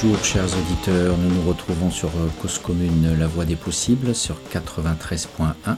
[0.00, 4.36] Bonjour chers auditeurs, nous nous retrouvons sur euh, Cause Commune La Voix des Possibles sur
[4.52, 5.74] 93.1.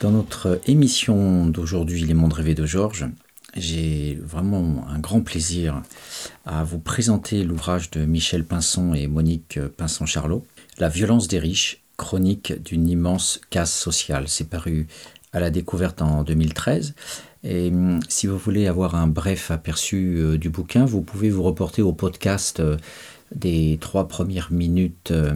[0.00, 3.06] Dans notre émission d'aujourd'hui Les mondes rêvés de Georges,
[3.56, 5.82] j'ai vraiment un grand plaisir
[6.44, 10.44] à vous présenter l'ouvrage de Michel Pinson et Monique Pinson-Charlot,
[10.78, 14.24] La violence des riches, chronique d'une immense casse sociale.
[14.26, 14.88] C'est paru
[15.32, 16.94] à la découverte en 2013.
[17.44, 21.42] Et hum, si vous voulez avoir un bref aperçu euh, du bouquin, vous pouvez vous
[21.42, 22.76] reporter au podcast euh,
[23.34, 25.34] des trois premières minutes euh,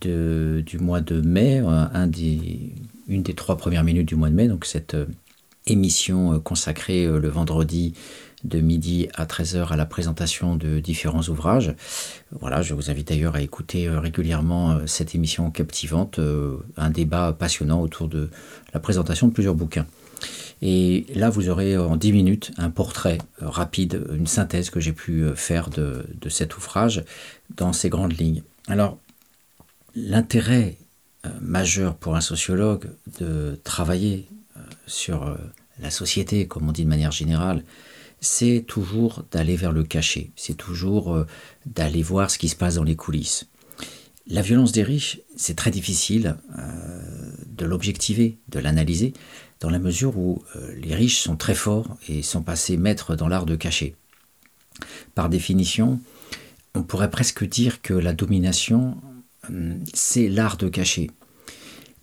[0.00, 1.62] de, du mois de mai,
[2.06, 2.72] des,
[3.08, 4.96] une des trois premières minutes du mois de mai, donc cette
[5.66, 7.92] émission consacrée le vendredi
[8.44, 11.74] de midi à 13h à la présentation de différents ouvrages.
[12.30, 16.18] Voilà, je vous invite d'ailleurs à écouter régulièrement cette émission captivante,
[16.76, 18.30] un débat passionnant autour de
[18.72, 19.86] la présentation de plusieurs bouquins.
[20.60, 24.92] Et là, vous aurez en 10 minutes un portrait euh, rapide, une synthèse que j'ai
[24.92, 27.04] pu euh, faire de, cet ouvrage
[27.56, 28.42] dans ses grandes lignes.
[28.66, 28.98] Alors,
[29.94, 30.76] l'intérêt
[31.26, 34.26] euh, majeur pour un sociologue de travailler
[34.86, 35.36] sur
[35.80, 37.62] la société, comme on dit de manière générale,
[38.20, 41.24] c'est toujours d'aller vers le cachet, c'est toujours
[41.66, 43.46] d'aller voir ce qui se passe dans les coulisses.
[44.26, 46.36] La violence des riches, c'est très difficile
[47.46, 49.12] de l'objectiver, de l'analyser,
[49.60, 53.28] dans la mesure où euh, les riches sont très forts et sont passés maîtres dans
[53.28, 53.96] l'art de cacher.
[55.14, 56.00] Par définition,
[56.74, 58.98] on pourrait presque dire que la domination,
[59.48, 61.10] hum, c'est l'art de cacher.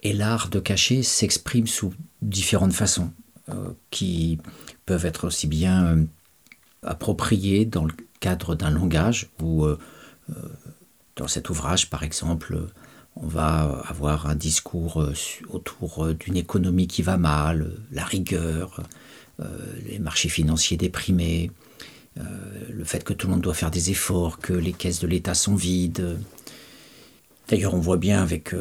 [0.04, 3.12] Et l'art de cacher s'exprime sous différentes façons,
[3.50, 4.40] euh, qui
[4.86, 6.04] peuvent être aussi bien euh,
[6.84, 9.66] appropriées dans le cadre d'un langage, ou
[11.16, 12.68] dans cet ouvrage, par exemple,
[13.16, 15.14] on va avoir un discours euh,
[15.50, 18.82] autour euh, d'une économie qui va mal, euh, la rigueur,
[19.86, 21.52] les marchés financiers déprimés,
[22.16, 25.34] le fait que tout le monde doit faire des efforts, que les caisses de l'État
[25.34, 26.18] sont vides.
[27.50, 28.56] D'ailleurs, on voit bien avec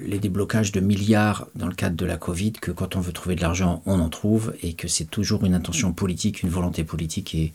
[0.00, 3.36] les déblocages de milliards dans le cadre de la Covid que quand on veut trouver
[3.36, 7.36] de l'argent, on en trouve et que c'est toujours une intention politique, une volonté politique
[7.36, 7.52] et,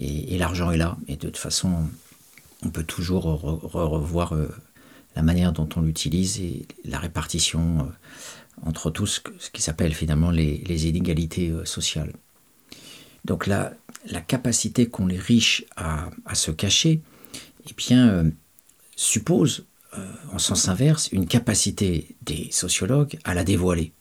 [0.00, 0.96] et, l'argent est là.
[1.08, 1.74] Et de toute façon,
[2.64, 3.24] on peut toujours
[3.74, 4.32] revoir
[5.16, 10.30] la manière dont on l'utilise et la répartition euh, entre tous ce qui s'appelle finalement
[10.30, 12.12] les, inégalités euh, sociales.
[13.24, 13.72] Donc la,
[14.06, 17.00] la capacité qu'ont les riches à, se cacher,
[17.68, 18.30] eh bien, euh,
[18.96, 19.66] suppose,
[20.32, 23.92] en sens inverse, une capacité des sociologues à la dévoiler.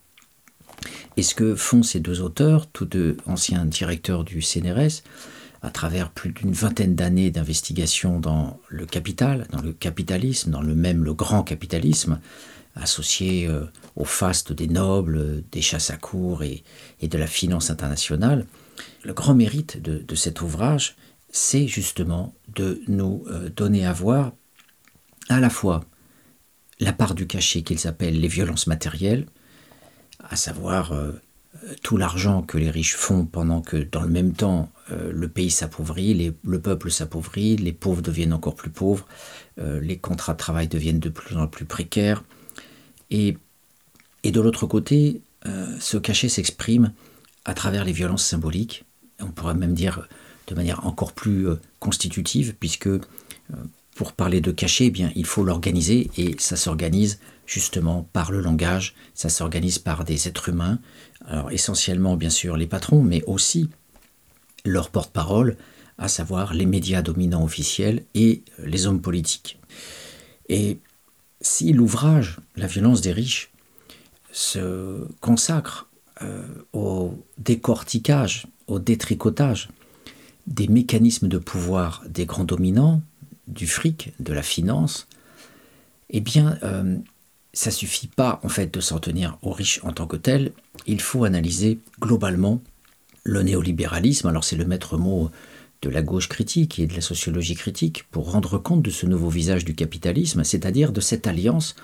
[1.17, 5.03] Et ce que font ces deux auteurs, tous deux anciens directeurs du CNRS,
[5.63, 10.75] à travers plus d'une vingtaine d'années d'investigation dans le capital, dans le capitalisme, dans le
[10.75, 12.19] même le grand capitalisme,
[12.75, 13.65] associé euh,
[13.95, 16.63] au faste des nobles, des chasses à cour et,
[17.01, 18.45] de la finance internationale.
[19.03, 20.95] Le grand mérite de, cet ouvrage,
[21.29, 24.33] c'est justement de nous euh, donner à voir
[25.29, 25.85] à la fois
[26.79, 29.27] la part du cachet qu'ils appellent les violences matérielles,
[30.29, 31.13] à savoir euh,
[31.81, 35.51] tout l'argent que les riches font pendant que dans le même temps euh, le pays
[35.51, 39.07] s'appauvrit, le peuple s'appauvrit, les pauvres deviennent encore plus pauvres,
[39.59, 42.23] euh, les contrats de travail deviennent de plus en plus précaires.
[43.11, 43.37] Et,
[44.23, 46.91] et de l'autre côté, euh, ce cachet s'exprime
[47.45, 48.85] à travers les violences symboliques,
[49.19, 50.07] on pourrait même dire
[50.47, 51.47] de manière encore plus
[51.79, 52.89] constitutive, puisque
[53.95, 58.41] pour parler de cachet, eh bien, il faut l'organiser, et ça s'organise justement par le
[58.41, 60.79] langage, ça s'organise par des êtres humains,
[61.51, 63.69] essentiellement bien sûr les patrons, mais aussi
[64.65, 65.57] leur porte-parole,
[65.97, 69.59] à savoir les médias dominants officiels et euh, les hommes politiques.
[70.49, 70.79] Et
[71.41, 73.51] si l'ouvrage La violence des riches
[74.31, 75.89] se consacre
[76.21, 79.69] euh, au décortiquage, au détricotage
[80.47, 83.01] des mécanismes de pouvoir des grands dominants,
[83.47, 85.07] du fric, de la finance,
[86.09, 86.97] eh bien, euh,
[87.53, 90.51] ça suffit pas en fait de s'en tenir aux riches en tant que tels.
[90.87, 92.61] Il faut analyser globalement
[93.23, 94.27] le néolibéralisme.
[94.27, 95.29] Alors c'est le maître mot
[95.83, 99.29] de la gauche critique et de la sociologie critique pour rendre compte de ce nouveau
[99.29, 101.75] visage du capitalisme, c'est-à-dire de cette alliance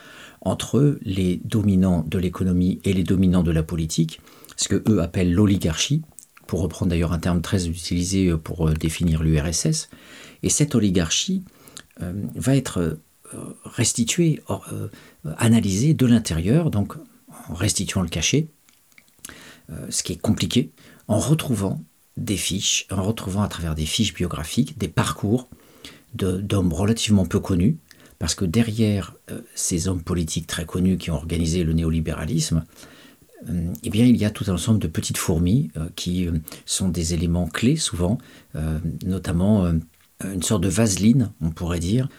[0.42, 4.22] entre les dominants de l'économie et les dominants de la politique,
[4.56, 6.02] ce que eux appellent l'oligarchie,
[6.48, 9.90] pour reprendre d'ailleurs un terme très utilisé pour euh, définir l'URSS.
[10.42, 11.44] Et cette oligarchie
[12.02, 12.96] euh, va être euh,
[15.26, 16.96] restituée, analysée de l'intérieur, donc
[17.50, 18.48] en restituant le cachet,
[19.90, 20.72] ce qui est compliqué,
[21.08, 21.80] en retrouvant
[22.18, 25.48] des fiches, en retrouvant à travers des fiches biographiques des parcours
[26.14, 27.78] d'hommes relativement peu connus,
[28.20, 32.66] parce que derrière euh, ces hommes politiques très connus qui ont organisé le néolibéralisme,
[33.50, 36.28] euh, eh bien, il y a tout un ensemble de petites fourmis euh, qui
[36.66, 38.18] sont des éléments clés souvent,
[39.06, 39.72] notamment
[40.24, 42.10] une sorte de vaseline, on pourrait dire.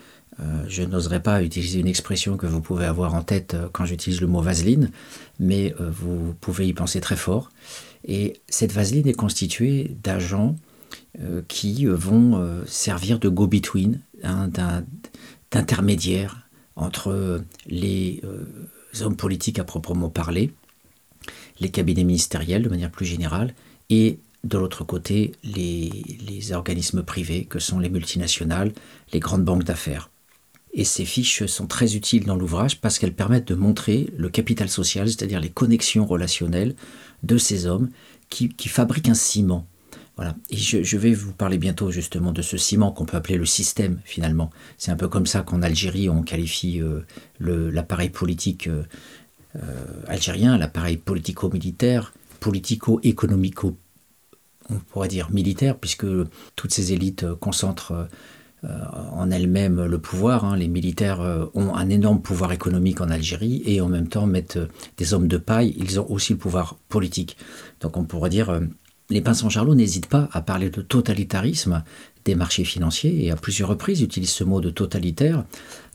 [0.69, 4.27] Je n'oserais pas utiliser une expression que vous pouvez avoir en tête quand j'utilise le
[4.27, 4.91] mot vaseline,
[5.39, 7.51] mais vous pouvez y penser très fort.
[8.07, 10.57] Et cette vaseline est constituée d'agents
[11.49, 14.51] qui vont servir de go-between, hein,
[15.51, 18.23] d'intermédiaire entre les
[19.03, 20.53] hommes politiques à proprement parler,
[21.61, 23.55] les cabinets ministériels de manière plus générale,
[23.91, 28.73] et de l'autre côté les, organismes privés que sont les multinationales,
[29.13, 30.11] les grandes banques d'affaires.
[30.73, 34.69] Et ces fiches sont très utiles dans l'ouvrage parce qu'elles permettent de montrer le capital
[34.69, 36.77] social, c'est-à-dire les connexions relationnelles
[37.23, 37.91] de ces hommes
[38.29, 39.67] qui, fabriquent un ciment.
[40.17, 40.37] Voilà.
[40.51, 43.99] Et je, vais vous parler bientôt justement de ce ciment qu'on peut appeler le système
[44.05, 44.51] finalement.
[44.79, 47.01] C'est un peu comme ça qu'en Algérie on qualifie euh,
[47.41, 48.85] l'appareil politique euh,
[49.57, 53.77] euh, algérien, l'appareil politico-militaire, politico-économico,
[54.69, 56.07] on pourrait dire militaire, puisque
[56.55, 58.09] toutes ces élites concentrent
[58.63, 60.45] en elles-mêmes le pouvoir.
[60.45, 60.57] Hein.
[60.57, 64.59] Les militaires euh, ont un énorme pouvoir économique en Algérie et en même temps mettent
[64.97, 67.37] des hommes de paille, ils ont aussi le pouvoir politique.
[67.81, 68.61] Donc on pourrait dire,
[69.11, 71.83] les Pinson-Charlot n'hésitent pas à parler de totalitarisme
[72.25, 75.45] des marchés financiers et à plusieurs reprises utilisent ce mot de totalitaire.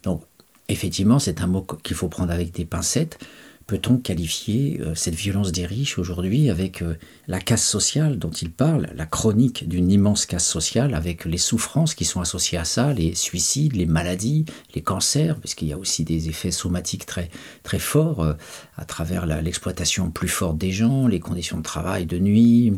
[0.04, 0.24] Donc
[0.68, 3.20] effectivement, c'est un mot qu'il faut prendre avec des pincettes.
[3.68, 6.96] Peut-on qualifier euh, cette violence des riches aujourd'hui avec euh,
[7.28, 11.96] la casse sociale dont il parle, la chronique d'une immense casse sociale avec les souffrances
[11.96, 14.46] qui sont associées à ça, les suicides, les maladies,
[14.76, 17.32] les cancers, parce qu'il y a aussi des effets somatiques très,
[17.64, 18.34] très forts euh,
[18.78, 22.74] à travers l'exploitation plus forte des gens, les conditions de travail de nuit,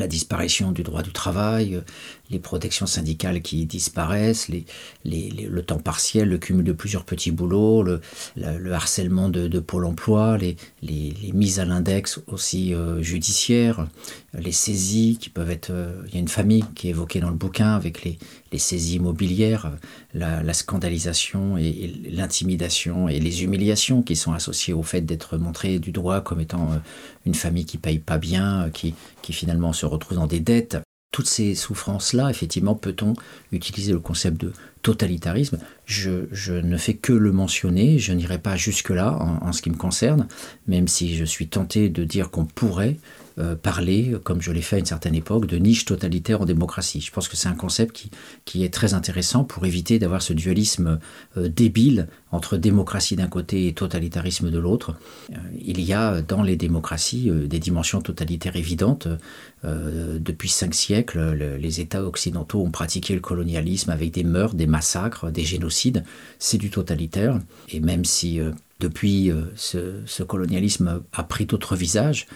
[0.00, 1.80] la disparition du droit du travail,
[2.30, 4.48] les protections syndicales qui disparaissent,
[5.04, 10.56] le temps partiel, le cumul de plusieurs petits boulots, le, harcèlement de, Pôle emploi, les,
[11.32, 13.86] mises à l'index aussi euh, judiciaires,
[14.34, 15.70] les saisies qui peuvent être...
[15.70, 18.18] Euh, il y a une famille qui est évoquée dans le bouquin avec les,
[18.58, 19.72] saisies immobilières,
[20.14, 25.92] la, scandalisation et, l'intimidation et les humiliations qui sont associées au fait d'être montré du
[25.92, 26.70] droit comme étant
[27.26, 30.78] une famille qui paye pas bien, qui, qui finalement se retrouve dans des dettes.
[31.10, 33.14] Toutes ces souffrances-là, effectivement, peut-on
[33.50, 34.52] utiliser le concept de
[34.82, 35.58] totalitarisme?
[35.86, 40.28] Je, ne fais que le mentionner, je n'irai pas jusque-là en, ce qui me concerne,
[40.66, 42.96] même si je suis tenté de dire qu'on pourrait
[43.38, 47.00] euh, parler, comme je l'ai fait à une certaine époque, de niche totalitaire en démocratie.
[47.00, 48.10] Je pense que c'est un concept qui,
[48.44, 50.98] qui, est très intéressant pour éviter d'avoir ce dualisme
[51.36, 54.96] euh, débile entre démocratie d'un côté et totalitarisme de l'autre.
[55.30, 59.08] Euh, il y a dans les démocraties des dimensions totalitaires évidentes.
[59.62, 65.30] depuis cinq siècles, les États occidentaux ont pratiqué le colonialisme avec des meurtres, des massacres,
[65.30, 66.04] des génocides.
[66.38, 67.40] C'est du totalitaire.
[67.68, 68.40] Et même si
[68.80, 72.26] depuis ce, colonialisme a pris d'autres visages,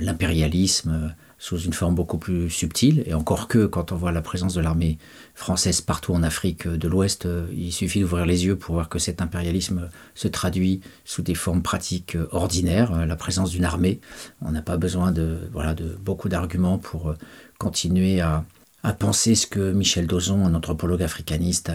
[0.00, 3.02] l'impérialisme euh, sous une forme beaucoup plus subtile.
[3.06, 4.98] Et encore que, quand on voit la présence de l'armée
[5.34, 8.98] française partout en Afrique de l'Ouest, euh, il suffit d'ouvrir les yeux pour voir que
[8.98, 13.06] cet impérialisme se traduit sous des formes pratiques ordinaires.
[13.06, 14.00] La présence d'une armée,
[14.42, 17.14] on n'a pas besoin de, voilà, de beaucoup d'arguments pour
[17.58, 18.44] continuer à,
[18.86, 21.72] à penser ce que Michel Dozon, un anthropologue africaniste,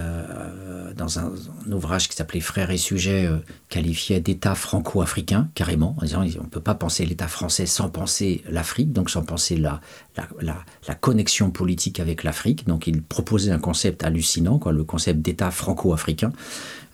[0.95, 1.33] dans un,
[1.69, 6.49] ouvrage qui s'appelait Frères et sujets, euh, qualifiait d'État franco-africain, carrément, en disant on ne
[6.49, 9.81] peut pas penser l'État français sans penser l'Afrique, donc sans penser la,
[10.41, 12.65] la, connexion politique avec l'Afrique.
[12.65, 16.31] Donc il proposait un concept hallucinant, quoi, le concept d'État franco-africain,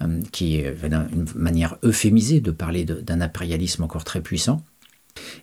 [0.02, 0.76] euh, qui est
[1.14, 4.64] une manière euphémisée de parler d'un impérialisme encore très puissant.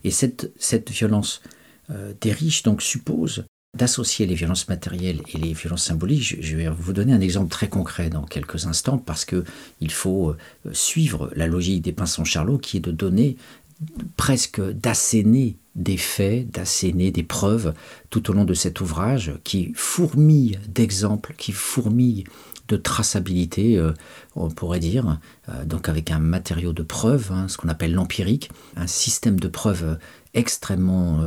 [0.02, 1.42] Et cette, cette violence
[1.90, 6.36] euh, des riches donc suppose d'associer les violences matérielles et les violences symboliques.
[6.40, 9.44] Je vais vous donner un exemple très concret dans quelques instants parce que
[9.80, 10.36] il faut euh,
[10.72, 13.36] suivre la logique des pinsons Charlot qui est de donner
[14.16, 17.74] presque d'asséner des faits, d'asséner des preuves
[18.10, 22.24] tout au long de cet ouvrage qui fourmille d'exemples, qui fourmille
[22.68, 23.92] de traçabilité, euh,
[24.36, 28.50] on pourrait dire, euh, donc avec un matériau de preuve, hein, ce qu'on appelle l'empirique,
[28.76, 29.98] un système de preuves
[30.34, 31.20] extrêmement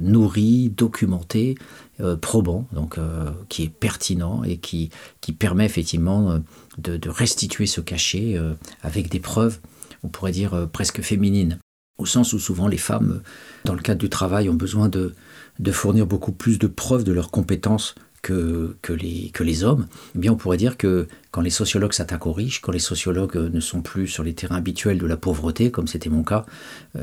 [0.00, 1.56] nourri, documenté,
[2.02, 4.90] euh, probant, donc euh, qui est pertinent et qui,
[5.22, 6.38] qui permet effectivement euh,
[6.76, 8.38] de, restituer ce cachet
[8.82, 9.60] avec des preuves,
[10.02, 11.58] on pourrait dire presque féminines,
[11.96, 13.22] au sens où souvent les femmes,
[13.64, 15.14] dans le cadre du travail, ont besoin de,
[15.58, 19.86] de fournir beaucoup plus de preuves de leurs compétences que, que, les, que les hommes,
[20.14, 23.36] eh bien on pourrait dire que quand les sociologues s'attaquent aux riches, quand les sociologues
[23.36, 26.44] ne sont plus sur les terrains habituels de la pauvreté, comme c'était mon cas,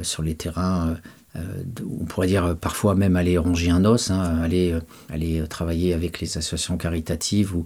[0.03, 0.95] sur les terrains euh,
[1.35, 6.19] on pourrait dire parfois même aller ronger un os, hein, aller, euh, aller travailler avec
[6.19, 7.65] les associations caritatives ou,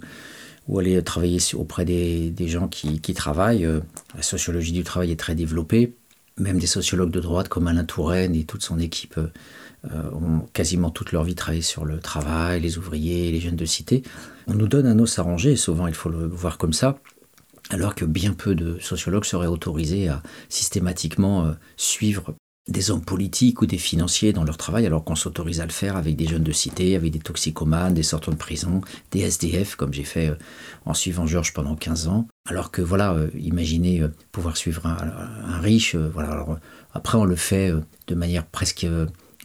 [0.80, 3.66] aller travailler auprès des, gens qui, travaillent.
[3.66, 3.80] Euh,
[4.16, 5.96] la sociologie du travail est très développée.
[6.38, 9.20] même des sociologues de droite comme Alain Touraine et toute son équipe
[9.86, 14.04] ont quasiment toute leur vie travaillé sur le travail, les ouvriers, les jeunes de cité.
[14.48, 17.00] On nous donne un os à ranger, souvent il faut le voir comme ça,
[17.70, 22.36] alors que bien peu de sociologues seraient autorisés à systématiquement suivre
[22.68, 25.96] des hommes politiques ou des financiers dans leur travail, alors qu'on s'autorise à le faire
[25.96, 28.82] avec des jeunes de cité, avec des toxicomanes, des sortants de prison,
[29.12, 30.36] des SDF, comme j'ai fait euh,
[30.86, 32.28] en suivant Georges pendant 15 ans.
[32.48, 36.32] Alors que voilà, euh, imaginez euh, pouvoir suivre un, riche, voilà.
[36.32, 36.58] Alors,
[36.94, 37.72] après, on le fait
[38.08, 38.88] de manière presque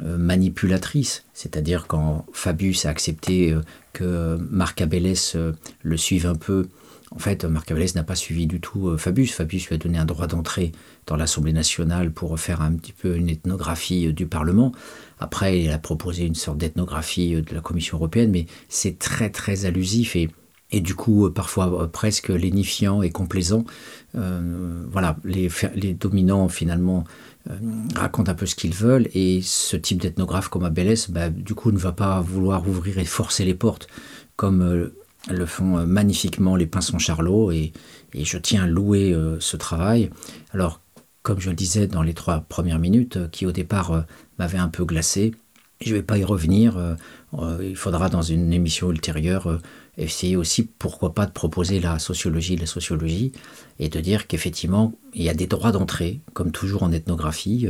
[0.01, 3.55] manipulatrice, c'est-à-dire quand Fabius a accepté
[3.93, 5.37] que Marc Abélès
[5.83, 6.69] le suive un peu
[7.15, 9.33] en fait, Marc Avalès n'a pas suivi du tout euh, Fabius.
[9.33, 10.73] Fabius lui a donné un droit d'entrée
[11.07, 14.73] dans l'Assemblée nationale pour faire un petit peu une ethnographie euh, du Parlement.
[15.19, 19.29] Après, il a proposé une sorte d'ethnographie euh, de la Commission européenne, mais c'est très
[19.29, 20.31] très allusif et,
[20.81, 23.67] du coup parfois presque lénifiant et complaisant.
[24.15, 25.51] voilà, les,
[25.93, 27.05] dominants finalement
[27.95, 31.73] racontent un peu ce qu'ils veulent et ce type d'ethnographe comme Abélès, bah, du coup,
[31.73, 33.87] ne va pas vouloir ouvrir et forcer les portes
[34.37, 34.91] comme
[35.31, 37.73] le font euh, magnifiquement les Pinsons Charlot et,
[38.15, 40.11] je tiens à louer euh, ce travail.
[40.53, 40.81] Alors,
[41.23, 44.05] comme je le disais dans les trois premières minutes, euh, qui au départ
[44.39, 45.33] m'avait un peu glacé,
[45.81, 46.97] je ne vais pas y revenir.
[47.61, 49.59] il faudra dans une émission ultérieure
[49.99, 53.33] essayer aussi, pourquoi pas, de proposer la sociologie, la sociologie,
[53.81, 57.67] et de dire qu'effectivement, il y a des droits d'entrée, comme toujours en ethnographie.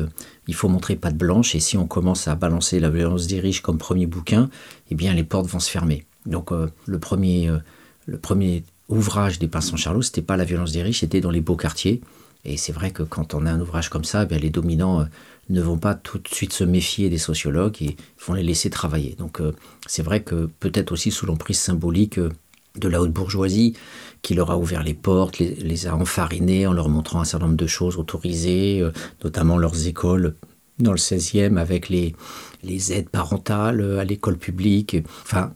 [0.47, 3.63] il faut montrer patte blanche, et si on commence à balancer la violence des riches
[3.63, 4.51] comme premier bouquin,
[4.91, 6.05] eh bien les portes vont se fermer.
[6.27, 7.59] Donc euh, le, premier, euh,
[8.07, 11.41] le premier ouvrage des Pinsons Charlot, c'était pas la violence des riches, c'était dans les
[11.41, 12.01] beaux quartiers.
[12.45, 15.05] Et c'est vrai que quand on a un ouvrage comme ça, eh les dominants euh,
[15.49, 19.15] ne vont pas tout de suite se méfier des sociologues et vont les laisser travailler.
[19.19, 19.41] Donc
[19.87, 23.75] c'est vrai que peut-être aussi sous l'emprise symbolique de la haute bourgeoisie
[24.23, 27.59] qui leur a ouvert les portes, les, a enfarinés en leur montrant un certain nombre
[27.59, 28.89] de choses autorisées,
[29.25, 30.37] notamment leurs écoles
[30.79, 32.15] dans le 16e avec les,
[32.63, 34.97] les aides parentales à l'école publique.
[35.23, 35.53] Enfin,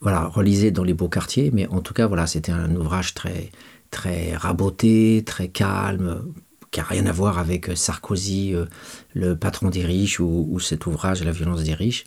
[0.00, 3.50] voilà, relisez dans les beaux quartiers, mais en tout cas, voilà, c'était un ouvrage très,
[3.90, 6.22] très raboté, très calme,
[6.70, 8.66] qui n'a rien à voir avec Sarkozy, euh,
[9.14, 12.04] le patron des riches, ou, cet ouvrage, La violence des riches,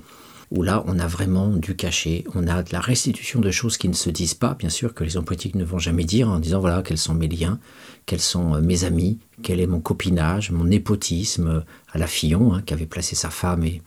[0.52, 3.88] où là, on a vraiment du cachet, on a de la restitution de choses qui
[3.88, 6.40] ne se disent pas, bien sûr, que les hommes politiques ne vont jamais dire, en
[6.40, 7.60] disant, voilà, quels sont mes liens,
[8.06, 11.62] quels sont euh, mes amis, quel est mon copinage, mon népotisme euh,
[11.92, 13.82] à la Fillon, hein, qui avait placé sa femme et,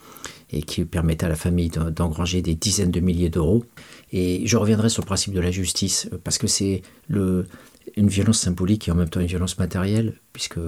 [0.51, 3.65] et qui permettait à la famille d'engranger des dizaines de milliers d'euros.
[4.13, 8.89] Et je reviendrai sur le principe de la justice, parce que c'est une violence symbolique
[8.89, 10.59] et en même temps une violence matérielle, puisque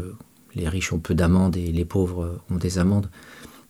[0.54, 3.10] les riches ont peu d'amendes et les pauvres ont des amendes.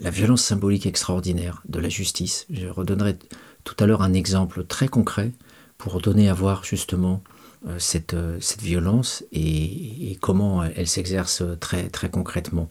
[0.00, 2.46] La violence symbolique extraordinaire de la justice.
[2.50, 3.16] Je redonnerai
[3.64, 5.32] tout à l'heure un exemple très concret
[5.78, 7.22] pour donner à voir justement
[7.66, 12.70] euh, cette, euh, cette violence et, comment elle s'exerce très, très concrètement.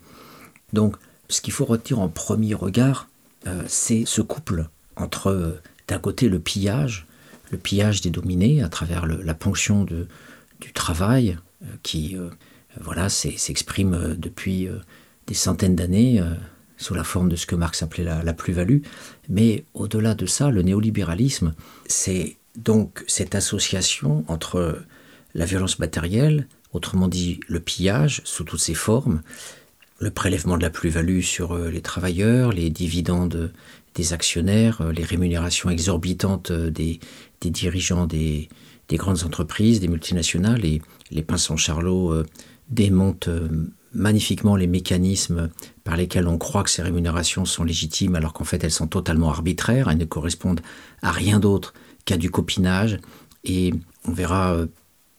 [0.74, 0.96] Donc,
[1.30, 3.08] ce qu'il faut retenir en premier regard,
[3.68, 7.06] c'est ce couple entre, euh, d'un côté, le pillage,
[7.52, 12.18] le pillage des dominés à travers la ponction du travail euh, qui
[12.82, 14.68] voilà, s'exprime depuis
[15.28, 16.22] des centaines d'années
[16.78, 18.80] sous la forme de ce que Marx appelait la, la plus-value.
[19.30, 21.54] Mais au-delà de ça, le néolibéralisme,
[21.88, 24.82] c'est donc cette association entre
[25.36, 29.22] la violence matérielle, autrement dit le pillage sous toutes ses formes,
[30.00, 33.52] le prélèvement de la plus-value sur euh, les travailleurs, les dividendes
[33.96, 37.00] des actionnaires, euh, les rémunérations exorbitantes euh, des,
[37.42, 38.50] dirigeants des,
[38.92, 40.66] grandes entreprises, des multinationales.
[40.66, 42.24] Et les Pinsons Charlot
[42.70, 43.30] démontent
[43.94, 45.50] magnifiquement les mécanismes
[45.84, 49.30] par lesquels on croit que ces rémunérations sont légitimes alors qu'en fait elles sont totalement
[49.30, 50.62] arbitraires, elles ne correspondent
[51.04, 51.76] à rien d'autre
[52.06, 52.98] qu'à du copinage.
[53.44, 53.74] Et
[54.08, 54.66] on verra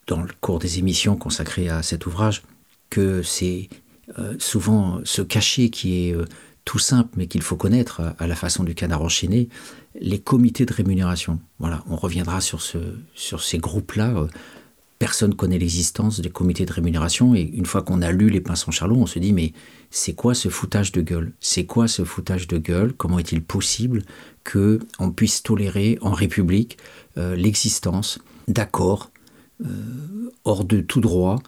[0.06, 2.42] dans le cours des émissions consacrées à cet ouvrage
[2.90, 3.68] que euh,
[4.38, 6.24] souvent ce cachet qui est euh,
[6.64, 9.48] tout simple mais qu'il faut connaître à la façon du canard enchaîné,
[10.00, 11.38] les comités de rémunération.
[11.58, 12.78] Voilà, on reviendra sur, ce,
[13.14, 14.16] sur ces groupes-là.
[14.16, 14.26] Euh,
[14.98, 18.70] personne connaît l'existence des comités de rémunération et une fois qu'on a lu les Pinsons
[18.70, 19.52] Charlot, on se dit mais
[19.90, 21.32] c'est quoi ce foutage de gueule?
[21.40, 22.92] C'est quoi ce foutage de gueule?
[22.92, 24.02] Comment est-il possible
[24.44, 26.78] que on puisse tolérer en République
[27.16, 29.10] l'existence d'accords
[30.44, 31.40] hors de tout droit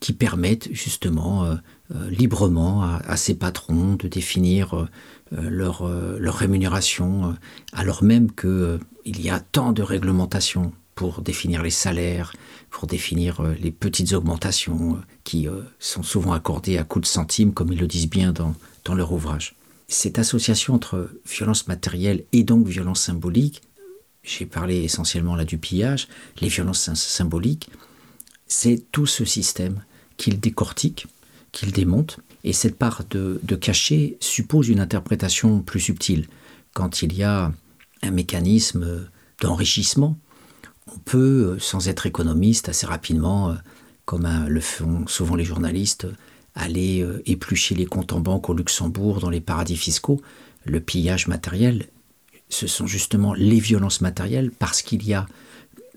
[0.00, 1.54] qui permettent justement euh,
[1.90, 4.88] librement à, ses patrons de définir euh,
[5.32, 5.88] euh, leur,
[6.18, 7.36] leur, rémunération,
[7.72, 12.32] alors même qu'il il y a tant de réglementations pour définir les salaires,
[12.70, 15.48] pour définir les petites augmentations qui
[15.80, 19.12] sont souvent accordées à coups de centimes, comme ils le disent bien dans, dans leur
[19.12, 19.56] ouvrage.
[19.88, 23.62] Cette association entre violence matérielle et donc violence symbolique,
[24.22, 26.08] j'ai parlé essentiellement là du pillage,
[26.40, 27.68] les violences symboliques,
[28.46, 29.82] c'est tout ce système
[30.16, 31.06] qu'il décortique
[31.54, 36.26] qu'il démonte Et cette part de, cachet suppose une interprétation plus subtile.
[36.74, 37.52] Quand il y a
[38.02, 39.08] un mécanisme
[39.40, 40.18] d'enrichissement,
[40.92, 43.56] on peut, sans être économiste, assez rapidement,
[44.04, 46.06] comme le font souvent les journalistes,
[46.54, 50.20] aller éplucher les comptes en banque au Luxembourg, dans les paradis fiscaux.
[50.64, 51.86] Le pillage matériel,
[52.48, 55.26] ce sont justement les violences matérielles parce qu'il y a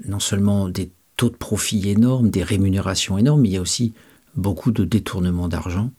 [0.06, 3.94] non seulement des taux de profit énormes, des rémunérations énormes, mais il y a aussi
[4.38, 5.92] beaucoup de détournements d'argent.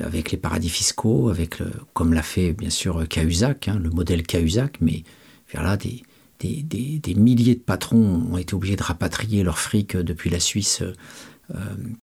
[0.00, 1.58] Avec les paradis fiscaux, avec
[1.92, 5.04] comme l'a fait bien sûr Cahuzac, hein, le modèle Cahuzac, mais
[6.40, 10.82] des, milliers de patrons ont été obligés de rapatrier leur fric depuis la Suisse
[11.54, 11.58] euh,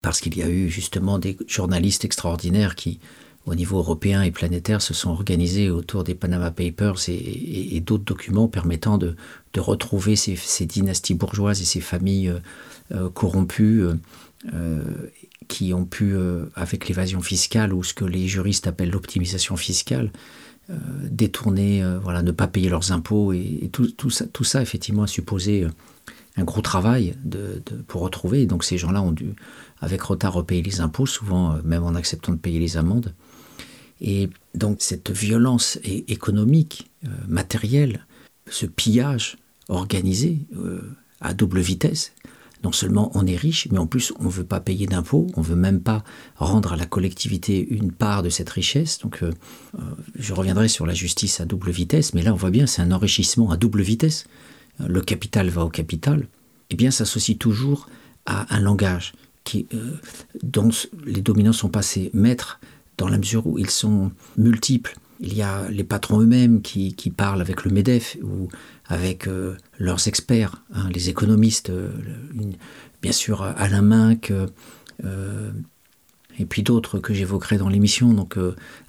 [0.01, 2.99] parce qu'il y a eu justement des journalistes extraordinaires qui,
[3.45, 8.47] au niveau européen et planétaire, se sont organisés autour des Panama Papers et, d'autres documents
[8.47, 9.15] permettant de,
[9.57, 12.39] retrouver ces, dynasties bourgeoises et ces familles euh,
[12.91, 13.83] euh, corrompues
[15.47, 16.15] qui ont pu,
[16.55, 20.11] avec l'évasion fiscale ou ce que les juristes appellent l'optimisation fiscale,
[21.09, 25.07] détourner, voilà, ne pas payer leurs impôts et, tout, tout, ça, tout ça effectivement a
[25.07, 25.67] supposé
[26.37, 28.45] un gros travail de, pour retrouver.
[28.45, 29.33] donc ces gens-là ont dû,
[29.79, 33.13] avec retard, repayer les impôts, souvent même en acceptant de payer les amendes.
[34.01, 38.05] Et donc cette violence économique, euh, matérielle,
[38.49, 39.37] ce pillage
[39.69, 40.81] organisé euh,
[41.21, 42.13] à double vitesse,
[42.65, 45.41] non seulement on est riche, mais en plus on ne veut pas payer d'impôts, on
[45.41, 46.03] ne veut même pas
[46.35, 48.97] rendre à la collectivité une part de cette richesse.
[48.99, 49.31] Donc euh,
[50.15, 52.91] je reviendrai sur la justice à double vitesse, mais là on voit bien c'est un
[52.91, 54.25] enrichissement à double vitesse.
[54.79, 56.27] Le capital va au capital.
[56.71, 57.87] Eh bien, s'associe toujours
[58.25, 59.13] à un langage
[59.45, 59.67] qui,
[60.43, 60.69] dont
[61.05, 62.59] les dominants sont passés maîtres
[62.97, 64.97] dans la mesure où ils sont multiples.
[65.19, 68.49] Il y a les patrons eux-mêmes qui, parlent avec le MEDEF ou
[68.87, 71.89] avec euh, leurs experts, hein, les économistes, euh,
[73.01, 74.31] bien sûr Alain Minck,
[75.03, 75.51] euh,
[76.37, 78.37] et puis d'autres que j'évoquerai dans l'émission, donc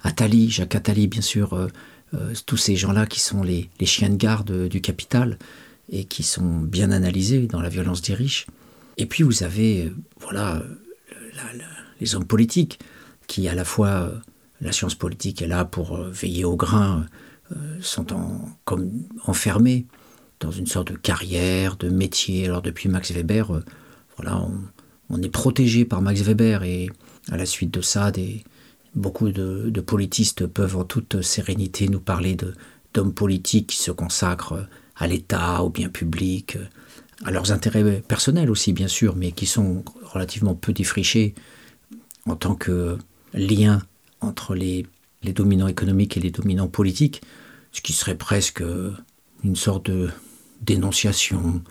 [0.03, 1.69] Attali, Jacques Attali, bien sûr,
[2.45, 5.39] tous ces gens-là qui sont les, chiens de garde du capital
[5.89, 8.47] et qui sont bien analysés dans la violence des riches.
[8.97, 10.61] Et puis vous avez, voilà,
[11.99, 12.79] les hommes politiques
[13.27, 14.11] qui à la fois euh,
[14.61, 17.05] la science politique est là pour euh, veiller au grain,
[17.55, 18.05] euh, sont
[18.65, 18.91] comme
[19.25, 19.85] enfermés
[20.39, 22.45] dans une sorte de carrière, de métier.
[22.45, 23.61] Alors depuis Max Weber,
[24.17, 24.47] voilà,
[25.09, 26.89] on, est protégé par Max Weber et
[27.31, 28.11] à la suite de ça,
[28.93, 32.37] beaucoup de, de, politistes peuvent en toute sérénité nous parler
[32.93, 36.57] d'hommes politiques qui se consacrent à l'État, au bien public,
[37.23, 41.33] à leurs intérêts personnels aussi bien sûr, mais qui sont relativement peu défrichés
[42.25, 42.97] en tant que
[43.33, 43.81] lien
[44.21, 44.85] entre les,
[45.23, 47.21] les dominants économiques et les dominants politiques,
[47.71, 48.63] ce qui serait presque
[49.43, 50.09] une sorte de
[50.61, 51.61] dénonciation.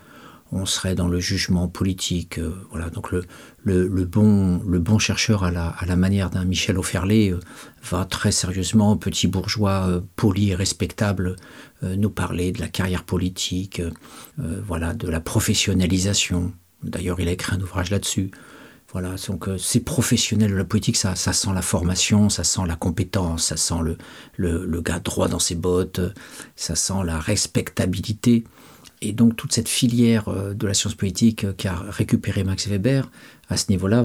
[0.53, 2.39] On serait dans le jugement politique.
[2.39, 2.89] Euh, voilà.
[2.89, 3.25] Donc le,
[3.65, 7.39] le, bon, le bon chercheur à la, à la manière d'un Michel Offerlé euh,
[7.83, 11.35] va très sérieusement, petit bourgeois euh, poli et respectable,
[11.83, 13.83] nous parler de la carrière politique,
[14.37, 16.51] voilà, de la professionnalisation.
[16.81, 18.31] D'ailleurs, il a écrit un ouvrage là-dessus.
[18.99, 22.75] Voilà, donc euh, c'est professionnel la politique, ça, ça sent la formation, ça sent la
[22.75, 26.01] compétence, ça sent le, le, gars droit dans ses bottes,
[26.55, 28.43] ça sent la respectabilité.
[29.03, 33.11] Et donc toute cette filière euh, de la science politique euh, qu'a récupéré Max Weber,
[33.49, 34.03] à ce niveau-là,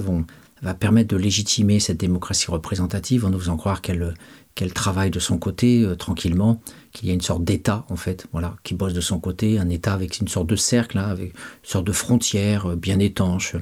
[0.60, 4.12] va permettre de légitimer cette démocratie représentative en nous faisant croire qu'elle
[4.54, 6.60] qu'elle travaille de son côté tranquillement,
[6.92, 9.70] qu'il y a une sorte d'État en fait, voilà, qui bosse de son côté, un
[9.70, 11.34] État avec une sorte de cercle, hein, avec une
[11.70, 13.56] sorte de frontière bien étanche,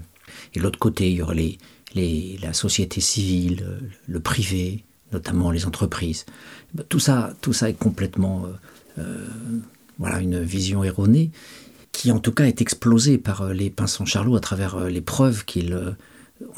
[0.55, 1.59] et l'autre côté, il y aurait
[1.94, 6.24] la société civile, le privé, notamment les entreprises.
[6.74, 8.53] Ben, tout ça, tout ça est complètement euh,
[8.98, 9.26] euh,
[9.98, 11.31] voilà, une vision erronée
[11.92, 15.44] qui en tout cas est explosée par euh, les pinsons Charlot à travers les preuves
[15.44, 15.96] qu'il,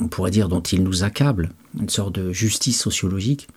[0.00, 3.48] on pourrait dire, dont il nous accable, une sorte de justice sociologique,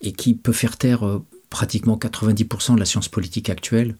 [0.00, 3.96] et qui peut faire taire pratiquement 90% de la science politique actuelle,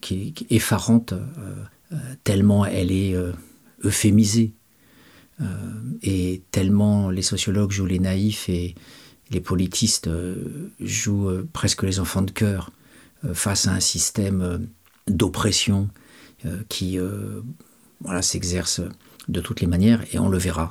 [0.00, 1.14] qui est effarante,
[2.22, 3.16] tellement elle est
[3.84, 4.57] euphémisée euh,
[6.02, 8.74] et tellement les sociologues jouent les naïfs et
[9.30, 12.70] les politistes euh, jouent euh, presque les enfants de cœur
[13.32, 14.68] face à un système
[15.08, 15.88] d'oppression
[16.68, 17.00] qui
[18.00, 18.80] voilà, s'exerce
[19.26, 20.70] de toutes les manières et on le verra,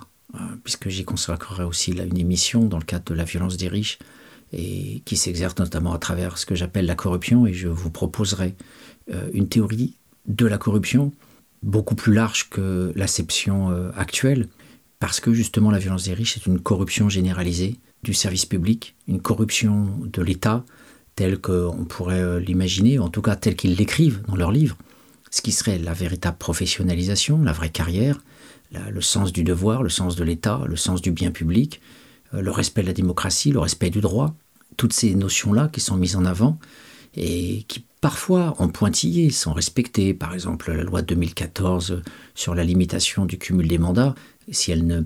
[0.63, 3.99] puisque j'y consacrerai aussi là une émission dans le cadre de la violence des riches
[4.53, 8.55] et qui s'exerce notamment à travers ce que j'appelle la corruption et je vous proposerai
[9.33, 11.11] une théorie de la corruption
[11.63, 14.47] beaucoup plus large que l'acception actuelle
[14.99, 19.21] parce que justement la violence des riches est une corruption généralisée du service public, une
[19.21, 20.63] corruption de l'État
[21.15, 24.77] telle qu'on pourrait euh, l'imaginer, en tout cas telle qu'ils l'écrivent dans leurs livres,
[25.31, 28.19] ce qui serait la véritable professionnalisation, la vraie carrière,
[28.71, 31.81] le sens du devoir, le sens de l'État, le sens du bien public,
[32.33, 34.35] le respect de la démocratie, le respect du droit,
[34.77, 36.59] toutes ces notions-là qui sont mises en avant
[37.15, 40.13] et qui parfois en pointillé sont respectées.
[40.13, 42.01] Par exemple, la loi de 2014
[42.35, 44.15] sur la limitation du cumul des mandats,
[44.49, 45.05] si elle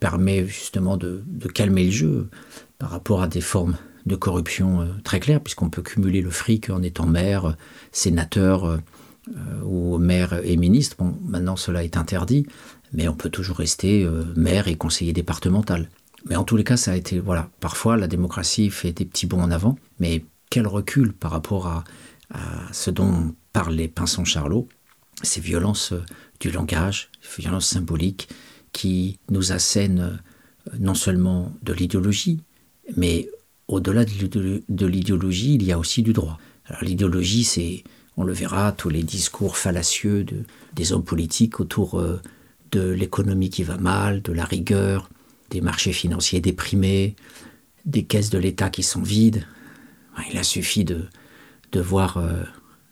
[0.00, 1.22] permet justement de,
[1.54, 2.28] calmer le jeu
[2.78, 6.70] par rapport à des formes de corruption euh, très claires, puisqu'on peut cumuler le fric
[6.70, 7.56] en étant maire,
[7.92, 8.78] sénateur euh,
[9.62, 10.96] ou maire et ministre.
[10.98, 12.46] Bon, maintenant cela est interdit,
[12.92, 15.88] mais on peut toujours rester euh, maire et conseiller départemental.
[16.26, 19.26] Mais en tous les cas, ça a été, voilà, parfois la démocratie fait des petits
[19.26, 21.84] bons en avant, mais quel recul par rapport à,
[22.70, 24.68] ce dont parlait Pinson Charlot,
[25.22, 25.94] ces violences
[26.38, 28.28] du langage, ces violences symboliques
[28.72, 30.20] qui nous assènent
[30.78, 32.40] non seulement de l'idéologie,
[32.96, 33.28] mais
[33.68, 36.38] au-delà de l'idéologie, il y a aussi du droit.
[36.82, 37.84] L'idéologie, c'est,
[38.16, 42.20] on le verra, tous les discours fallacieux de, des hommes politiques autour euh,
[42.72, 45.08] de l'économie qui va mal, de la rigueur,
[45.50, 47.16] des marchés financiers déprimés,
[47.84, 49.46] des caisses de l'État qui sont vides.
[50.30, 51.06] Il a suffi de,
[51.72, 52.42] de voir euh,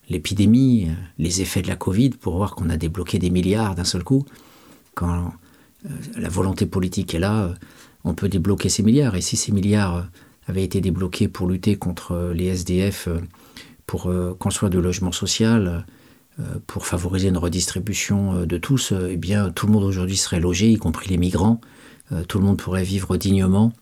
[0.08, 3.84] l'épidémie, euh, les effets de la Covid pour voir qu'on a débloqué des milliards d'un
[3.84, 4.24] seul coup.
[4.94, 5.32] Quand
[6.16, 7.54] la volonté politique est là,
[8.02, 9.14] on peut débloquer ces milliards.
[9.14, 10.08] Et si ces milliards
[10.48, 13.08] avaient été débloqués pour lutter contre les SDF,
[13.86, 15.86] pour construire de logement social,
[16.66, 20.78] pour favoriser une redistribution de tous, eh bien tout le monde aujourd'hui serait logé, y
[20.78, 21.60] compris les migrants.
[22.26, 23.72] Tout le monde pourrait vivre dignement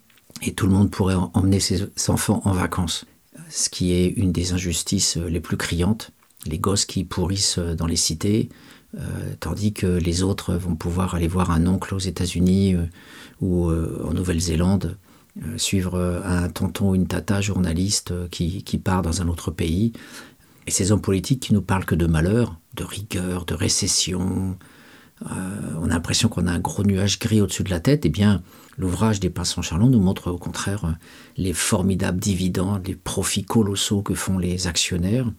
[0.42, 3.06] et tout le monde pourrait emmener ses enfants en vacances.
[3.48, 6.12] Ce qui est une des injustices les plus criantes.
[6.48, 8.48] Les gosses qui pourrissent dans les cités,
[9.40, 12.76] tandis que les autres vont pouvoir aller voir un oncle aux États-Unis
[13.40, 14.96] ou en Nouvelle-Zélande
[15.44, 19.50] euh, suivre euh, un tonton ou une tata journaliste euh, qui, part dans un autre
[19.50, 19.92] pays.
[20.66, 24.56] Et ces hommes politiques qui nous parlent que de malheur, de rigueur, de récession.
[25.22, 28.06] on a l'impression qu'on a un gros nuage gris au-dessus de la tête.
[28.06, 28.42] Eh bien,
[28.78, 30.96] l'ouvrage des Pinsons Charlot nous montre au contraire
[31.36, 35.30] les formidables dividendes, les profits colossaux que font les actionnaires.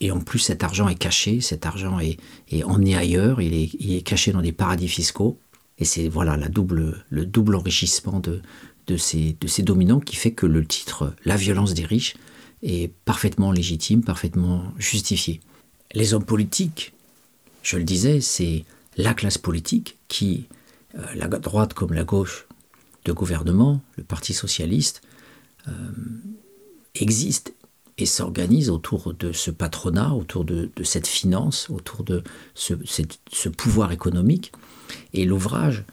[0.00, 2.18] Et en plus, cet argent est caché, cet argent est,
[2.64, 5.38] emmené ailleurs, il est, caché dans des paradis fiscaux.
[5.78, 8.42] Et c'est voilà double, le double enrichissement de,
[8.86, 12.16] de ces, de ces dominants qui fait que le titre La violence des riches
[12.62, 15.40] est parfaitement légitime, parfaitement justifié.
[15.92, 16.92] Les hommes politiques,
[17.62, 18.64] je le disais, c'est
[18.96, 20.46] la classe politique qui,
[20.98, 22.46] euh, la droite comme la gauche
[23.04, 25.02] de gouvernement, le Parti socialiste,
[25.68, 25.72] euh,
[26.94, 27.54] existe
[28.00, 32.22] et s'organise autour de ce patronat, autour de, cette finance, autour de
[32.54, 34.52] ce, pouvoir économique.
[35.12, 35.84] Et l'ouvrage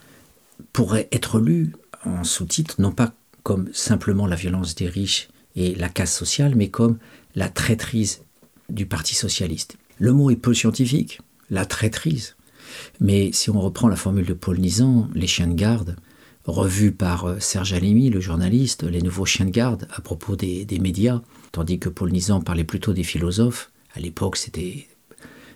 [0.74, 1.74] pourrait être lu
[2.06, 6.70] en sous-titre, non pas comme simplement la violence des riches et la casse sociale, mais
[6.70, 6.98] comme
[7.36, 8.22] la traîtrise
[8.70, 9.78] du Parti socialiste.
[9.98, 12.36] Le mot est peu scientifique, la traîtrise.
[13.00, 15.96] Mais si on reprend la formule de Paul Nizan, les chiens de garde,
[16.48, 20.66] revus par euh, Serge Alimi, le journaliste, les nouveaux chiens de garde à propos des,
[20.82, 23.72] médias, tandis que Paul Nizan parlait plutôt des philosophes.
[23.94, 24.88] À l'époque, c'était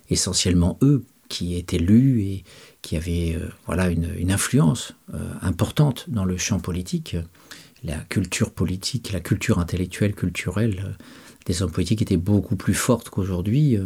[0.09, 2.43] essentiellement eux qui étaient lus et
[2.81, 7.15] qui avait euh, voilà, une, influence euh, importante dans le champ politique.
[7.83, 11.03] La culture politique, la culture intellectuelle, culturelle euh,
[11.45, 13.77] des hommes politiques était beaucoup plus forte qu'aujourd'hui.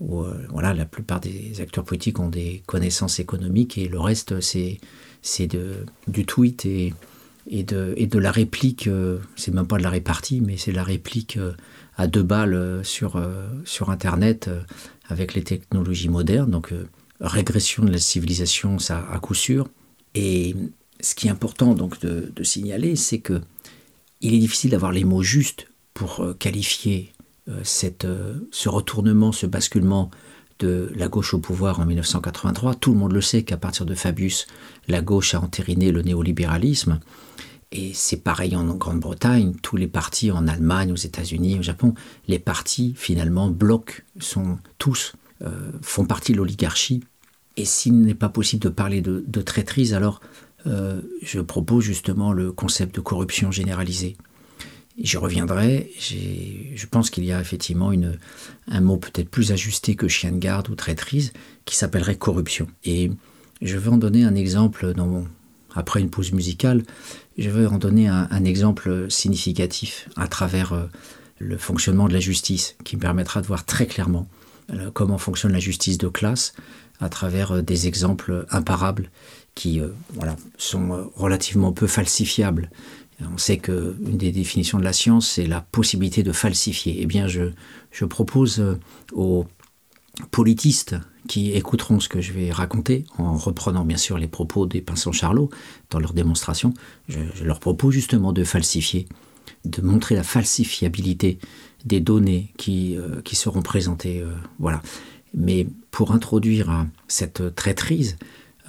[0.00, 4.78] Voilà, la plupart des acteurs politiques ont des connaissances économiques et le reste, c'est
[6.06, 6.92] du tweet et,
[7.48, 8.88] et, de, et de la réplique.
[9.36, 11.38] c'est même pas de la répartie, mais c'est la réplique
[11.96, 13.22] à deux balles sur,
[13.64, 14.50] sur Internet
[15.08, 16.50] avec les technologies modernes.
[16.50, 16.72] Donc,
[17.20, 19.68] régression de la civilisation, ça à coup sûr.
[20.14, 20.54] Et
[21.00, 23.40] ce qui est important donc de, signaler, c'est que
[24.20, 27.12] il est difficile d'avoir les mots justes pour euh, qualifier
[27.48, 30.10] euh, cette, euh, ce retournement, ce basculement
[30.58, 32.74] de la gauche au pouvoir en 1983.
[32.74, 34.46] Tout le monde le sait qu'à partir de Fabius,
[34.88, 37.00] la gauche a entériné le néolibéralisme.
[37.70, 41.94] Et c'est pareil en Grande-Bretagne, tous les partis en Allemagne, aux États-Unis, au Japon,
[42.26, 47.04] les partis finalement bloquent, sont tous euh, font partie de l'oligarchie.
[47.56, 50.20] Et s'il n'est pas possible de parler de, traîtrise, alors
[50.66, 54.16] euh, je propose justement le concept de corruption généralisée.
[55.00, 57.92] Je reviendrai, je pense qu'il y a effectivement
[58.66, 61.32] un mot peut-être plus ajusté que chien de garde ou traîtrise
[61.64, 62.66] qui s'appellerait corruption.
[62.84, 63.12] Et
[63.62, 64.92] je vais en donner un exemple
[65.74, 66.82] après une pause musicale.
[67.36, 70.86] Je vais en donner un, exemple significatif à travers euh,
[71.38, 74.28] le fonctionnement de la justice qui me permettra de voir très clairement
[74.72, 76.54] euh, comment fonctionne la justice de classe
[77.00, 79.10] à travers euh, des exemples imparables
[79.54, 79.80] qui
[80.56, 82.70] sont relativement peu falsifiables.
[83.20, 86.98] On sait qu'une des définitions de la science, c'est la possibilité de falsifier.
[87.00, 87.50] Eh bien, je,
[87.90, 88.62] je propose
[89.12, 89.46] aux,
[90.30, 90.96] politistes
[91.28, 95.12] qui écouteront ce que je vais raconter, en reprenant bien sûr les propos des Pinsons
[95.12, 95.50] Charlot
[95.90, 96.74] dans leur démonstration,
[97.08, 99.06] je, leur propose justement de falsifier,
[99.64, 101.38] de montrer la falsifiabilité
[101.84, 104.20] des données qui, euh, qui seront présentées.
[104.20, 104.82] Euh, voilà.
[105.34, 108.16] Mais pour introduire cette traîtrise,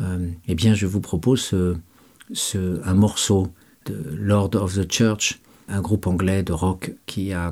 [0.02, 1.54] euh, eh bien, je vous propose
[2.34, 3.48] ce, un morceau
[4.18, 7.52] Lord of the Church, un groupe anglais de rock qui a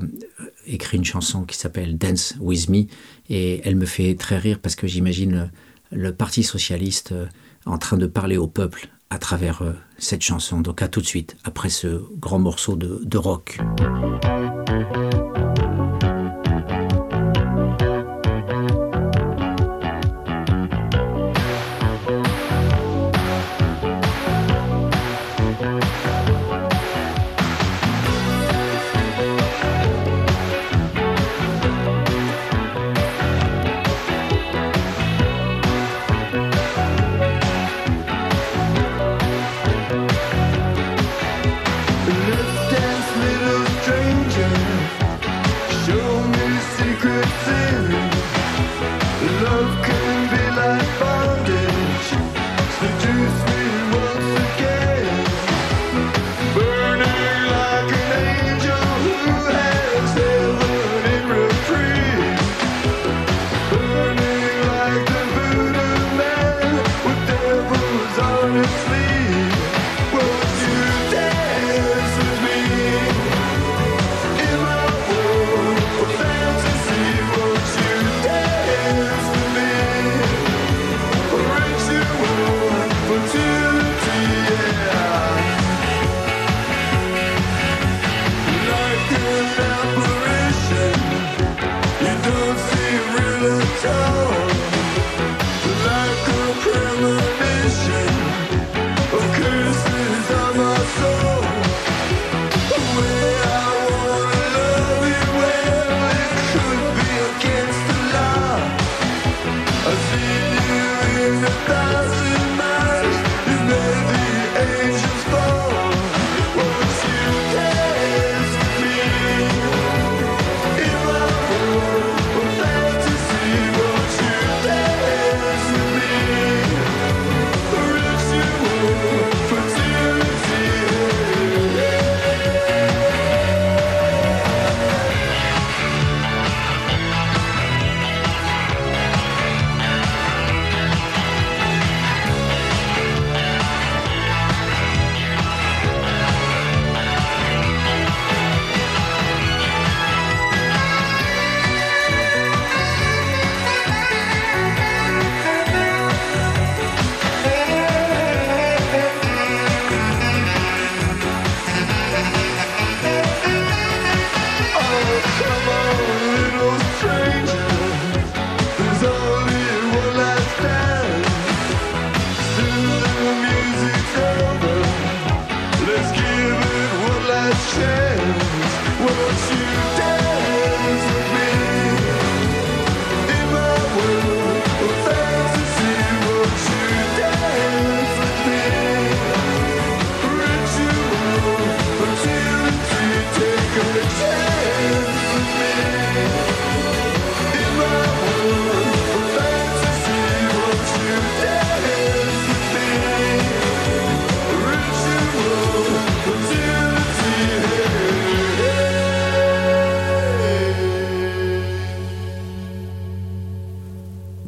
[0.66, 2.86] écrit une chanson qui s'appelle Dance With Me
[3.28, 5.50] et elle me fait très rire parce que j'imagine
[5.92, 7.26] le, Parti socialiste euh,
[7.64, 10.60] en train de parler au peuple à travers euh, cette chanson.
[10.60, 13.58] Donc à tout de suite, après ce grand morceau de rock.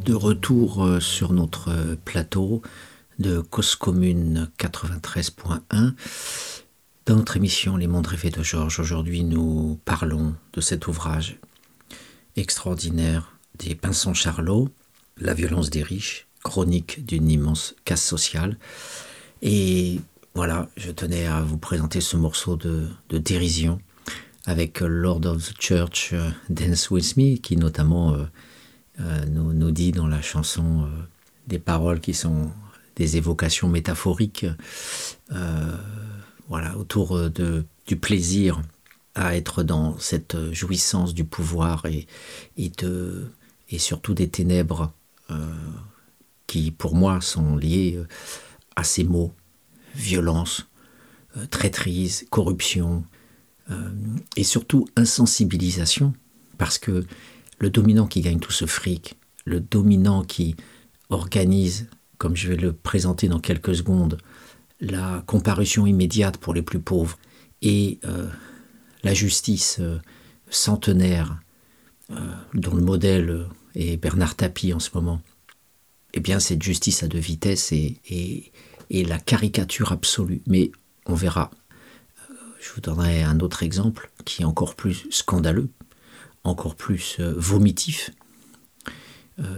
[0.09, 2.61] Retour euh, sur notre euh, plateau
[3.19, 5.93] de Cause Commune 93.1.
[7.05, 11.37] Dans notre émission Les mondes rêvés de Georges, aujourd'hui nous parlons de cet ouvrage
[12.35, 14.69] extraordinaire des Pinsons Charlot,
[15.17, 18.57] La violence des riches, chronique d'une immense casse sociale.
[19.41, 19.99] Et
[20.33, 23.79] voilà, je tenais à vous présenter ce morceau de, de dérision
[24.45, 26.15] avec Lord of the Church,
[26.49, 28.25] Dance With Me, qui notamment euh,
[29.29, 30.87] nous, nous, dit dans la chanson euh,
[31.47, 32.51] des paroles qui sont
[32.95, 34.45] des évocations métaphoriques
[35.31, 35.77] euh,
[36.47, 38.61] voilà, autour de, du plaisir
[39.15, 42.07] à être dans cette jouissance du pouvoir et,
[42.57, 43.29] et, de,
[43.69, 44.91] et surtout des ténèbres
[46.45, 47.97] qui, pour moi, sont liées
[48.75, 49.33] à ces mots.
[49.95, 50.67] Violence,
[51.49, 53.05] traîtrise, corruption
[54.35, 56.13] et surtout insensibilisation,
[56.57, 57.05] parce que
[57.61, 60.55] le dominant qui gagne tout ce fric le dominant qui
[61.09, 64.17] organise, comme je vais le présenter dans quelques secondes,
[64.79, 67.17] la comparution immédiate pour les plus pauvres
[67.61, 68.27] et euh,
[69.03, 69.99] la justice euh,
[70.49, 71.39] centenaire,
[72.11, 72.15] euh,
[72.53, 73.45] dont le modèle
[73.75, 75.21] est Bernard Tapie en ce moment,
[76.13, 78.51] eh bien cette justice à deux vitesses est,
[78.89, 80.41] la caricature absolue.
[80.47, 80.71] Mais
[81.05, 81.51] on verra.
[82.59, 85.69] Je vous donnerai un autre exemple qui est encore plus scandaleux,
[86.43, 88.11] encore plus vomitif,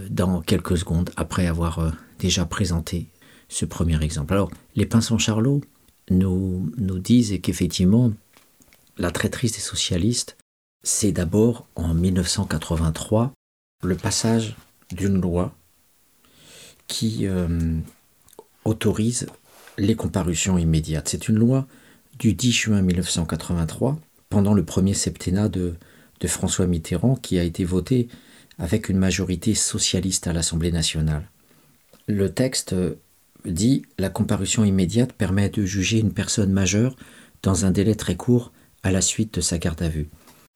[0.08, 3.08] dans quelques secondes après avoir déjà présenté
[3.48, 4.32] ce premier exemple.
[4.32, 5.60] Alors, les Pinsons Charlot
[6.10, 8.12] nous, disent qu'effectivement,
[8.98, 10.36] la traîtrise des socialistes,
[10.82, 13.32] c'est d'abord en 1983
[13.82, 14.56] le passage
[14.90, 15.54] d'une loi
[16.86, 17.78] qui euh,
[18.64, 19.26] autorise
[19.78, 21.08] les comparutions immédiates.
[21.08, 21.66] C'est une loi
[22.18, 25.74] du 10 juin 1983, pendant le premier septennat de,
[26.20, 28.08] de François Mitterrand, qui a été votée
[28.58, 31.28] avec une majorité socialiste à l'Assemblée nationale.
[32.06, 32.74] Le texte
[33.44, 36.96] dit la comparution immédiate permet de juger une personne majeure
[37.42, 40.08] dans un délai très court à la suite de sa garde à vue.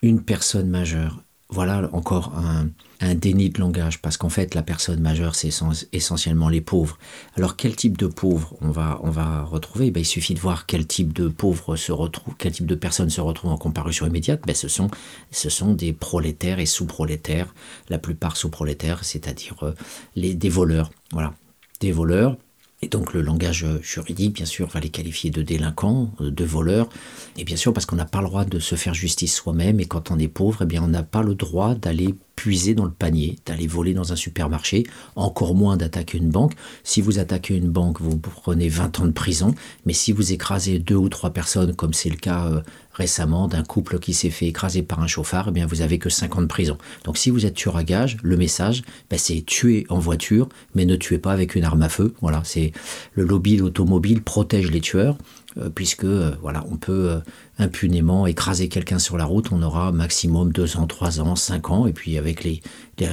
[0.03, 1.23] Une personne majeure.
[1.49, 2.69] Voilà encore un,
[3.01, 5.51] déni de langage, parce qu'en fait, la personne majeure, c'est
[5.93, 6.99] essentiellement les pauvres.
[7.37, 9.91] Alors, quel type de pauvres on va, on va retrouver?
[9.91, 13.11] Ben, Il suffit de voir quel type de pauvres se retrouve, quel type de personnes
[13.11, 14.43] se retrouvent en comparution immédiate.
[14.47, 14.91] Ben, ce, sont,
[15.31, 17.55] ce sont des prolétaires et sous-prolétaires,
[17.89, 19.73] la plupart sous-prolétaires, c'est-à-dire euh,
[20.17, 20.91] les, des voleurs.
[21.13, 21.35] Voilà,
[21.81, 22.37] des voleurs
[22.81, 26.89] et donc le langage juridique, bien sûr, va les qualifier de délinquants, de voleurs,
[27.37, 29.87] et bien sûr parce qu'on n'a pas le droit de se faire justice soi-même, et
[29.87, 32.93] quand on est pauvre, eh bien on n'a pas le droit d'aller puiser dans le
[32.93, 34.85] panier, d'aller voler dans un supermarché,
[35.17, 36.53] encore moins d'attaquer une banque.
[36.85, 40.79] Si vous attaquez une banque, vous prenez 20 ans de prison, mais si vous écrasez
[40.79, 42.61] deux ou trois personnes, comme c'est le cas euh,
[42.93, 46.11] récemment d'un couple qui s'est fait écraser par un chauffard, eh bien vous avez que
[46.11, 46.79] 5 ans de prison.
[47.03, 50.85] Donc si vous êtes tueur à gage, le message, ben, c'est tuer en voiture, mais
[50.85, 52.15] ne tuez pas avec une arme à feu.
[52.21, 52.71] Voilà, c'est
[53.15, 55.19] le lobby automobile protège les tueurs.
[55.61, 57.21] Euh, puisque euh, voilà, on peut euh,
[57.59, 61.87] impunément écraser quelqu'un sur la route, on aura maximum 2 ans, 3 ans, 5 ans,
[61.87, 62.61] et puis avec les,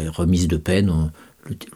[0.08, 1.12] remises de peine,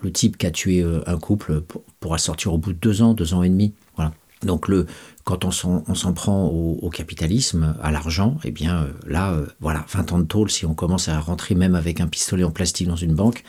[0.01, 1.63] le, type qui a tué un couple
[1.99, 3.73] pourra sortir au bout de 2 ans, 2 ans et demi.
[3.95, 4.13] Voilà.
[4.43, 4.87] Donc le,
[5.25, 10.23] quand on s'en prend au, capitalisme, à l'argent, eh bien là, voilà, 20 ans de
[10.23, 13.43] tôle, si on commence à rentrer même avec un pistolet en plastique dans une banque,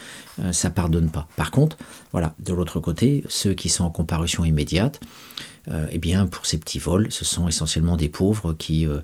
[0.53, 1.27] ça pardonne pas.
[1.37, 1.79] Par contre,
[2.13, 5.01] voilà, de l'autre côté, ceux qui sont en comparution immédiate,
[5.69, 9.01] eh bien, pour ces petits vols, ce sont essentiellement des pauvres qui, euh,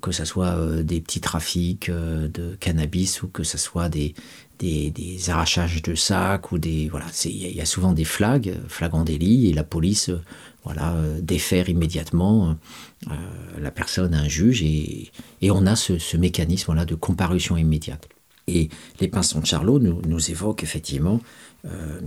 [0.00, 4.14] que ce soit euh, des petits trafics de cannabis ou que ce soit des,
[4.58, 9.48] des, arrachages de sacs ou des voilà, il y, a souvent des flags, flagrant délit,
[9.48, 10.10] et la police
[10.64, 12.56] voilà défère immédiatement
[13.58, 15.10] la personne à un juge et,
[15.42, 18.08] et on a ce, ce mécanisme voilà, de comparution immédiate.
[18.46, 18.68] Et
[19.00, 21.20] les pinsons de Charlot nous, nous évoquent effectivement
[21.66, 21.98] euh,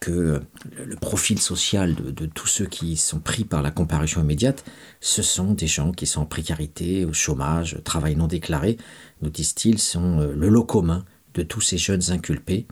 [0.00, 0.42] que
[0.84, 4.64] le profil social de, tous ceux qui sont pris par la comparution immédiate,
[5.00, 8.76] ce sont des gens qui sont en précarité, au chômage, travail non déclaré,
[9.22, 12.66] nous disent-ils, sont euh, le lot commun de tous ces jeunes inculpés.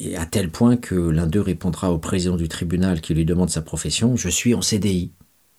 [0.00, 3.50] Et à tel point que l'un d'eux répondra au président du tribunal qui lui demande
[3.50, 5.12] sa profession Je suis en CDI.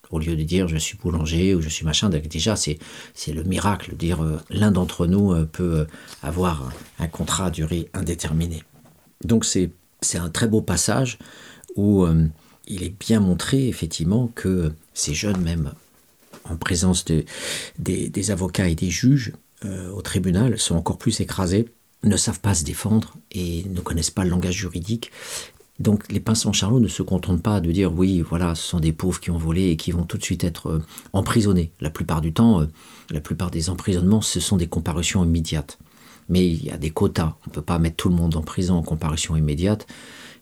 [0.09, 2.77] Au lieu de dire je suis boulanger ou je suis machin, déjà c'est,
[3.27, 5.87] le miracle de dire euh, l'un d'entre nous peut
[6.23, 8.63] avoir un contrat à durée indéterminée.
[9.23, 11.17] Donc c'est c'est un très beau passage
[11.75, 12.27] où euh,
[12.67, 15.73] il est bien montré effectivement que ces jeunes, même
[16.45, 17.25] en présence de,
[17.77, 19.33] des, avocats et des juges
[19.65, 21.69] euh, au tribunal, sont encore plus écrasés,
[22.03, 25.11] ne savent pas se défendre et ne connaissent pas le langage juridique.
[25.79, 28.91] Donc les pinsons Charlot ne se contentent pas de dire oui, voilà, ce sont des
[28.91, 31.71] pauvres qui ont volé et qui vont tout de suite être euh, emprisonnés.
[31.79, 32.65] La plupart du temps,
[33.09, 35.77] la plupart des emprisonnements, ce sont des comparutions immédiates
[36.29, 37.35] mais il y a des quotas.
[37.45, 39.87] On ne peut pas mettre tout le monde en prison en comparution immédiate.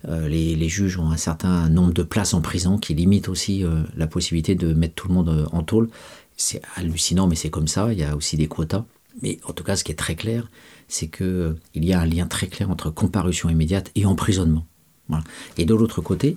[0.08, 3.82] Euh, les, juges ont un certain nombre de places en prison qui limite aussi euh,
[3.96, 5.90] la possibilité de mettre tout le monde euh, en tôle.
[6.36, 7.92] C'est hallucinant, mais c'est comme ça.
[7.92, 8.86] Il y a aussi des quotas.
[9.22, 10.50] Mais en tout cas, ce qui est très clair,
[10.88, 14.66] c'est qu'il il y a un lien très clair entre comparution immédiate et emprisonnement.
[15.58, 16.36] Et de l'autre côté,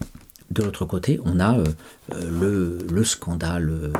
[0.50, 1.58] de l'autre côté, on a
[2.14, 3.92] le, le, scandale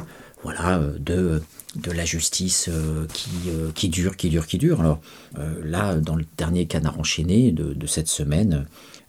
[0.43, 1.43] voilà, de
[1.77, 4.81] de la justice euh, qui, euh, qui, dure, qui dure, qui dure.
[4.81, 5.01] Alors
[5.39, 8.67] euh, là, dans le dernier canard enchaîné de, cette semaine,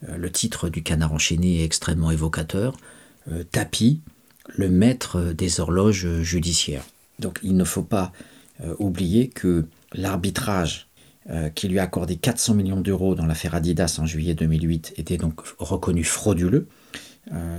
[0.07, 2.75] le titre du canard enchaîné est extrêmement évocateur.
[3.51, 4.01] Tapis,
[4.47, 6.83] le maître des horloges judiciaires.
[7.19, 8.11] Donc il ne faut pas
[8.79, 10.87] oublier que l'arbitrage
[11.53, 15.41] qui lui a accordé 400 millions d'euros dans l'affaire Adidas en juillet 2008 était donc
[15.59, 16.67] reconnu frauduleux.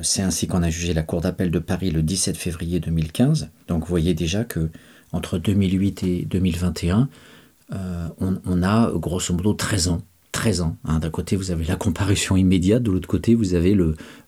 [0.02, 3.50] C'est ainsi qu'on a jugé la Cour d'appel de Paris le 17 février 2015.
[3.68, 4.68] Donc vous voyez déjà que
[5.12, 7.08] entre 2008 et 2021,
[7.72, 10.02] euh, on, a grosso modo 13 ans
[10.32, 10.76] 13 ans.
[10.84, 10.98] Hein.
[10.98, 13.76] D'un côté, vous avez la comparution immédiate, de l'autre côté, vous avez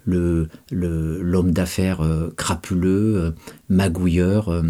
[0.07, 3.30] l'homme d'affaires euh, crapuleux, euh,
[3.68, 4.62] magouilleur,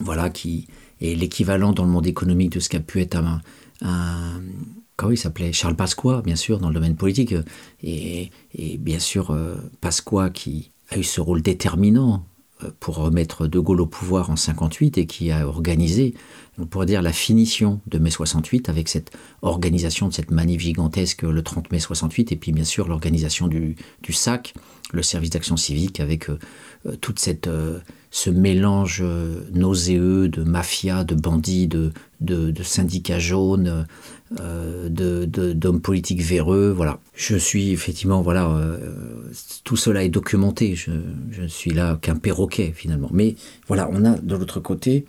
[0.00, 0.66] voilà, qui
[1.00, 3.40] est l'équivalent dans le monde économique de ce qu'a pu être un,
[4.96, 5.52] comment il s'appelait?
[5.52, 7.34] Charles Pasqua, bien sûr, dans le domaine politique,
[7.82, 8.30] et
[8.78, 9.36] bien sûr
[9.80, 12.24] Pasqua qui a eu ce rôle déterminant
[12.78, 16.14] pour remettre De Gaulle au pouvoir en 58 et qui a organisé
[16.60, 21.22] on pourrait dire la finition de mai 68 avec cette organisation de cette manif gigantesque
[21.22, 23.76] le 30 mai 68 et puis bien sûr l'organisation du,
[24.10, 24.54] SAC,
[24.92, 26.38] le service d'action civique avec euh,
[26.86, 27.78] euh, toute cette euh,
[28.10, 29.04] ce mélange
[29.54, 33.86] nauséeux de mafia, de bandits, de, de, syndicats jaunes,
[34.30, 36.70] d'hommes politiques véreux.
[36.70, 36.98] Voilà.
[37.14, 38.78] Je suis effectivement, voilà,
[39.64, 40.74] tout cela est documenté.
[40.74, 40.90] Je,
[41.40, 43.10] ne suis là qu'un perroquet finalement.
[43.12, 45.06] Mais voilà, on a de l'autre côté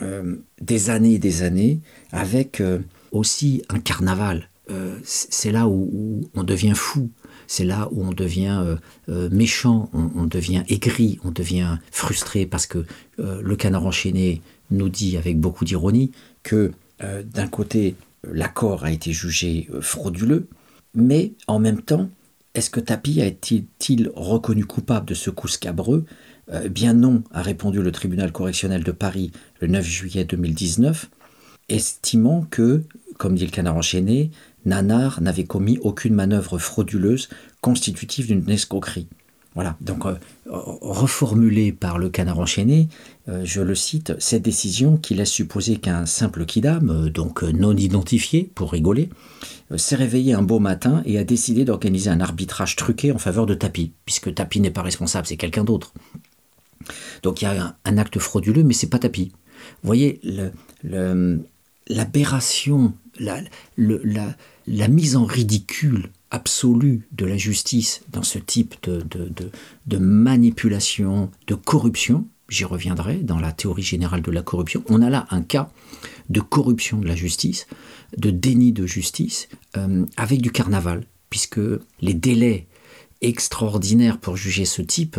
[0.00, 1.80] euh, des années et des années
[2.12, 2.78] avec euh,
[3.10, 4.48] aussi un carnaval.
[4.70, 7.10] Euh, c'est là où, on devient fou,
[7.46, 12.86] c'est là où on devient méchant, on, devient aigri, on devient frustré parce que
[13.18, 16.12] le canard enchaîné nous dit avec beaucoup d'ironie
[16.42, 16.70] que
[17.00, 20.48] d'un côté l'accord a été jugé frauduleux,
[20.94, 22.08] mais en même temps,
[22.54, 26.04] est-ce que Tapi a été-il reconnu coupable de ce coup scabreux?
[26.52, 31.08] Euh, bien non, a répondu le tribunal correctionnel de Paris le 9 juillet 2019,
[31.68, 32.82] estimant que,
[33.16, 34.30] comme dit le canard enchaîné,
[34.66, 37.30] Nanar n'avait commis aucune manœuvre frauduleuse
[37.62, 39.08] constitutive d'une escroquerie.
[39.54, 40.14] Voilà, donc euh,
[40.46, 42.88] reformulé par le canard enchaîné, euh,
[43.26, 48.72] je le cite, cette décision qui laisse supposer qu'un simple kidam, donc non identifié pour
[48.72, 49.10] rigoler,
[49.76, 53.54] s'est réveillé un beau matin et a décidé d'organiser un arbitrage truqué en faveur de
[53.54, 55.92] Tapi, puisque Tapi n'est pas responsable, c'est quelqu'un d'autre.
[57.22, 59.32] Donc il y a un, acte frauduleux, mais c'est pas tapis.
[59.82, 60.20] Vous voyez,
[61.88, 71.54] l'aberration, la, mise en ridicule absolue de la justice dans ce type de, manipulation, de
[71.54, 75.70] corruption, j'y reviendrai dans la théorie générale de la corruption, on a là un cas
[76.28, 77.66] de corruption de la justice,
[78.16, 81.60] de déni de justice, euh, avec du carnaval, puisque
[82.00, 82.66] les délais
[83.20, 85.18] extraordinaires pour juger ce type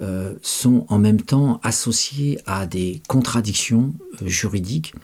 [0.00, 4.94] euh, sont en même temps associés à des contradictions euh, juridiques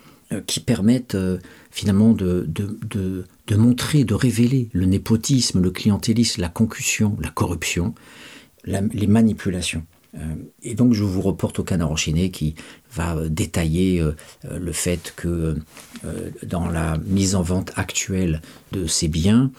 [0.47, 1.17] qui permettent
[1.71, 2.47] finalement de,
[3.51, 7.95] montrer, de révéler le népotisme, le clientélisme, la concussion, la corruption,
[8.67, 9.87] les manipulations.
[10.63, 12.55] Et donc je vous reporte au canard enchaîné qui
[12.93, 14.03] va détailler
[14.51, 15.57] le fait que
[16.47, 18.41] dans la mise en vente actuelle
[18.73, 19.51] de ces biens,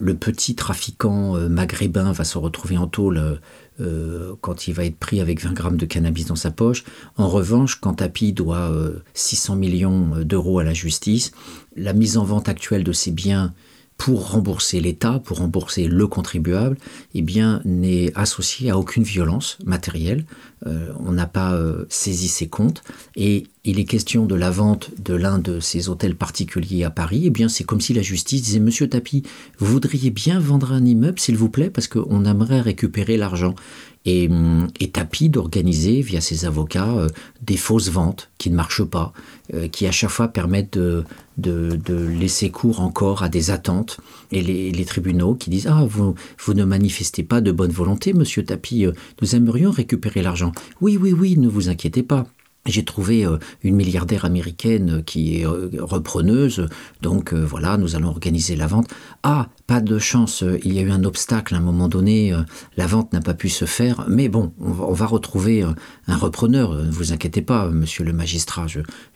[0.00, 3.40] le petit trafiquant euh, maghrébin va se retrouver en tôle
[3.80, 6.84] euh, quand il va être pris avec 20 grammes de cannabis dans sa poche.
[7.16, 8.70] En revanche, quand Tapi doit
[9.14, 11.32] 600 euh, millions d'euros à la justice,
[11.76, 13.52] la mise en vente actuelle de ces biens
[13.98, 16.78] pour rembourser l'État, pour rembourser le contribuable,
[17.14, 20.24] eh bien, n'est associé à aucune violence matérielle.
[20.66, 22.82] Euh, on n'a pas euh, saisi ses comptes.
[23.16, 27.22] Et il est question de la vente de l'un de ces hôtels particuliers à Paris.
[27.24, 29.24] Eh bien, c'est comme si la justice disait Monsieur Tapi,
[29.58, 33.56] vous voudriez bien vendre un immeuble, s'il vous plaît, parce qu'on aimerait récupérer l'argent
[34.04, 37.08] et, hum, et Tapi d'organiser via ses avocats euh,
[37.42, 39.12] des fausses ventes qui ne marchent pas,
[39.54, 41.04] euh, qui à chaque fois permettent de,
[41.38, 43.98] laisser cours encore à des attentes
[44.32, 48.44] et les, tribunaux qui disent ah vous, vous ne manifestez pas de bonne volonté monsieur
[48.44, 50.52] Tapi, euh, nous aimerions récupérer l'argent.
[50.80, 52.26] Oui oui oui ne vous inquiétez pas.
[52.68, 56.68] J'ai trouvé euh, une milliardaire américaine qui est euh, repreneuse,
[57.00, 58.88] donc euh, voilà, nous allons organiser la vente.
[59.22, 62.34] Ah, pas de chance, il y a eu un obstacle à un moment donné,
[62.76, 65.62] la vente n'a pas pu se faire, mais bon, on va, retrouver
[66.06, 68.66] un repreneur, ne vous inquiétez pas, monsieur le magistrat,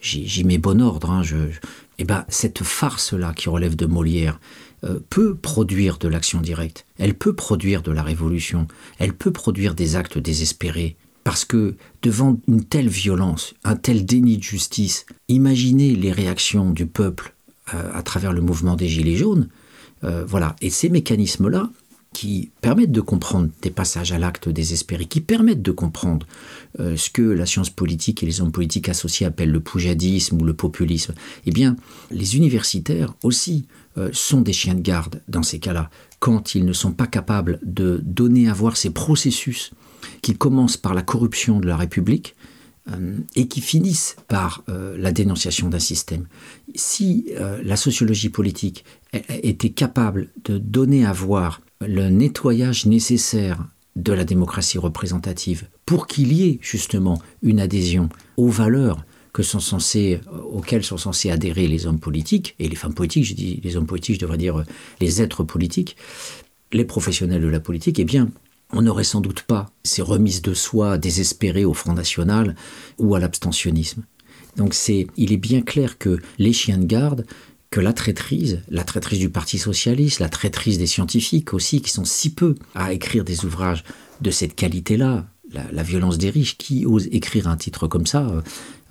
[0.01, 1.11] j'y mets bon ordre.
[1.11, 1.23] Hein,
[1.99, 4.41] eh ben, cette farce-là qui relève de Molière,
[5.09, 8.67] peut produire de l'action directe, elle peut produire de la révolution,
[8.99, 14.39] elle peut produire des actes désespérés, parce que devant une telle violence, un tel déni
[14.39, 17.35] de justice, imaginez les réactions du peuple
[17.75, 19.49] euh, à travers le mouvement des Gilets jaunes.
[20.05, 20.57] Euh, voilà.
[20.61, 21.71] Et ces mécanismes-là,
[22.13, 26.27] qui permettent de comprendre des passages à l'acte désespéré, qui permettent de comprendre
[26.79, 30.45] euh, ce que la science politique et les hommes politiques associés appellent le poujadisme ou
[30.45, 31.15] le populisme,
[31.47, 31.77] eh bien,
[32.11, 33.67] les universitaires aussi
[34.13, 38.01] sont des chiens de garde dans ces cas-là, quand ils ne sont pas capables de
[38.03, 39.71] donner à voir ces processus
[40.21, 42.35] qui commencent par la corruption de la République
[42.91, 46.27] euh, et qui finissent par euh, la dénonciation d'un système.
[46.75, 48.85] Si euh, la sociologie politique
[49.29, 56.33] était capable de donner à voir le nettoyage nécessaire de la démocratie représentative pour qu'il
[56.33, 61.87] y ait justement une adhésion aux valeurs que sont censés, auxquels sont censés adhérer les
[61.87, 64.65] hommes politiques, et les femmes politiques, je dis les hommes politiques, je devrais dire
[65.01, 65.97] les êtres politiques,
[66.73, 68.29] les professionnels de la politique, eh bien,
[68.73, 72.57] on n'aurait sans doute pas ces remises de soi désespérées au Front National
[72.99, 74.05] ou à l'abstentionnisme.
[74.57, 77.27] Donc c'est, il est bien clair que les chiens de garde,
[77.71, 82.05] que la traîtrise, la traîtrise du Parti socialiste, la traîtrise des scientifiques aussi, qui sont
[82.05, 83.85] si peu à écrire des ouvrages
[84.21, 88.43] de cette qualité-là, la, violence des riches, qui ose écrire un titre comme ça, euh,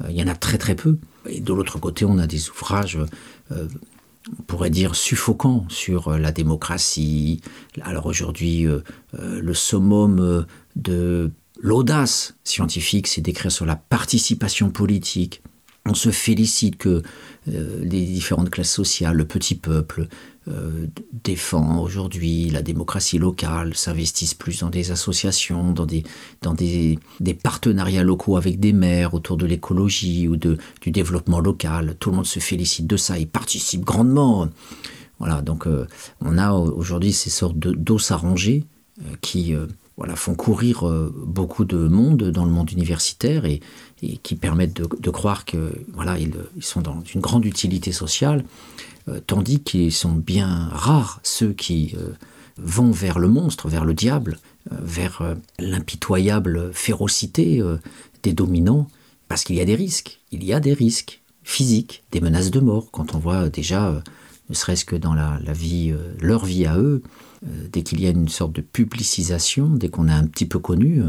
[0.10, 0.98] il y en a très très peu.
[1.28, 3.00] Et de l'autre côté, on a des ouvrages
[3.52, 3.68] euh,
[4.30, 7.42] on pourrait dire suffocant sur euh, la démocratie.
[7.82, 8.82] Alors aujourd'hui, euh,
[9.20, 10.46] euh, le summum
[10.76, 15.42] de l'audace scientifique, c'est d'écrire sur la participation politique.
[15.86, 17.02] On se félicite que
[17.48, 20.08] les différentes classes sociales, le petit peuple,
[20.48, 20.88] euh,
[21.24, 26.98] défend aujourd'hui la démocratie locale, s'investissent plus dans des associations, dans des,
[27.44, 31.96] partenariats locaux avec des maires autour de l'écologie ou de, du développement local.
[32.00, 34.50] Tout le monde se félicite de ça, ils participent grandement.
[35.20, 35.86] Voilà, donc euh,
[36.22, 38.66] on a aujourd'hui ces sortes d'os arrangés
[39.02, 39.54] euh, qui
[39.96, 40.84] voilà, font courir
[41.24, 43.60] beaucoup de monde dans le monde universitaire et,
[44.02, 48.44] et qui permettent de, croire que voilà, ils, sont dans une grande utilité sociale.
[49.08, 52.10] Euh, tandis qu'ils sont bien rares ceux qui euh,
[52.58, 54.40] vont vers le monstre, vers le diable,
[54.72, 57.62] euh, vers l'impitoyable férocité
[58.24, 58.88] des dominants,
[59.28, 62.60] parce qu'il y a des risques, il y a des risques physiques, des menaces de
[62.60, 64.02] mort, quand on voit déjà,
[64.50, 67.02] ne serait-ce que dans la, vie, leur vie à eux,
[67.72, 71.02] dès qu'il y a une sorte de publicisation, dès qu'on est un petit peu connu,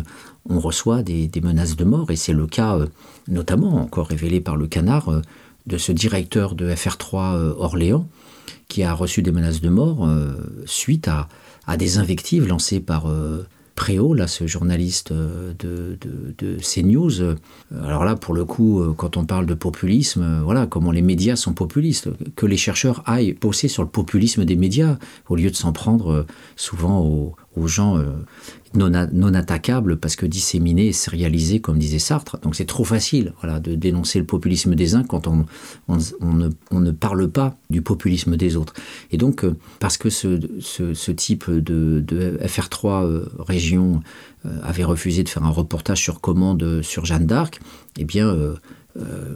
[0.49, 2.78] on reçoit des, menaces de mort, et c'est le cas
[3.28, 5.22] notamment encore révélé par le canard
[5.66, 8.07] de ce directeur de FR3 euh, Orléans
[8.68, 10.32] qui a reçu des menaces de mort euh,
[10.66, 11.28] suite à,
[11.76, 17.36] des invectives lancées par euh, Préau, là, ce journaliste euh, de, CNews.
[17.82, 21.36] Alors là, pour le coup, euh, quand on parle de populisme, voilà comment les médias
[21.36, 25.57] sont populistes, que les chercheurs aillent bosser sur le populisme des médias au lieu de
[25.57, 28.05] s'en prendre souvent aux, aux gens euh,
[28.74, 32.38] non, non attaquables parce que disséminés et sérialisés, comme disait Sartre.
[32.40, 35.44] Donc c'est trop facile voilà, de dénoncer le populisme des uns quand on,
[35.88, 35.98] on,
[36.80, 38.74] ne, parle pas du populisme des autres.
[39.11, 44.00] Et donc, euh, parce que ce, ce, type de, de FR3 euh, région
[44.64, 47.61] avait refusé de faire un reportage sur commande sur Jeanne d'Arc,
[47.96, 48.36] eh bien,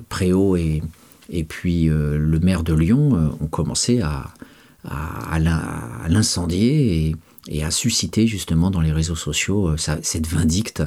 [0.09, 0.83] Préau et,
[1.31, 4.35] et puis le maire de Lyon ont commencé à,
[4.85, 7.15] à, à l'incendier
[7.49, 10.83] et a suscité justement dans les réseaux sociaux euh, cette vindicte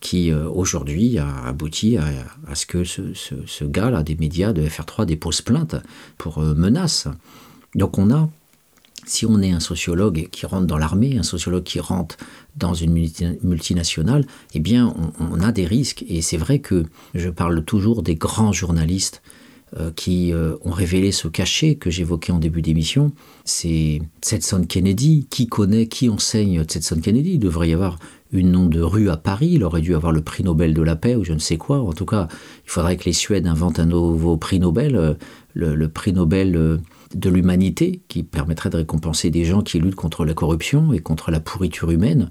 [0.00, 4.52] qui euh, aujourd'hui a abouti à, ce que ce, ce, ce gars là des médias
[4.52, 5.76] de FR3 dépose plainte
[6.16, 7.06] pour euh, menace.
[7.74, 8.28] Donc on a
[9.06, 12.16] si on est un sociologue qui rentre dans l'armée un sociologue qui rentre
[12.56, 12.92] dans une
[13.42, 16.04] multinationale eh bien on, a des risques.
[16.08, 16.84] Et c'est vrai que
[17.14, 19.22] je parle toujours des grands journalistes
[19.96, 23.12] qui euh, ont révélé ce cachet que j'évoquais en début d'émission,
[23.44, 25.26] c'est Setson Kennedy.
[25.30, 27.32] Qui connaît, qui enseigne Setson Kennedy?
[27.34, 27.98] Il devrait y avoir
[28.32, 30.96] une nom de rue à Paris, il aurait dû avoir le prix Nobel de la
[30.96, 31.80] paix ou je ne sais quoi.
[31.80, 32.28] En tout cas,
[32.64, 35.14] il faudrait que les Suèdes inventent un nouveau prix Nobel, euh,
[35.54, 36.78] le, le prix Nobel euh,
[37.14, 41.30] de l'humanité, qui permettrait de récompenser des gens qui luttent contre la corruption et contre
[41.30, 42.28] la pourriture humaine.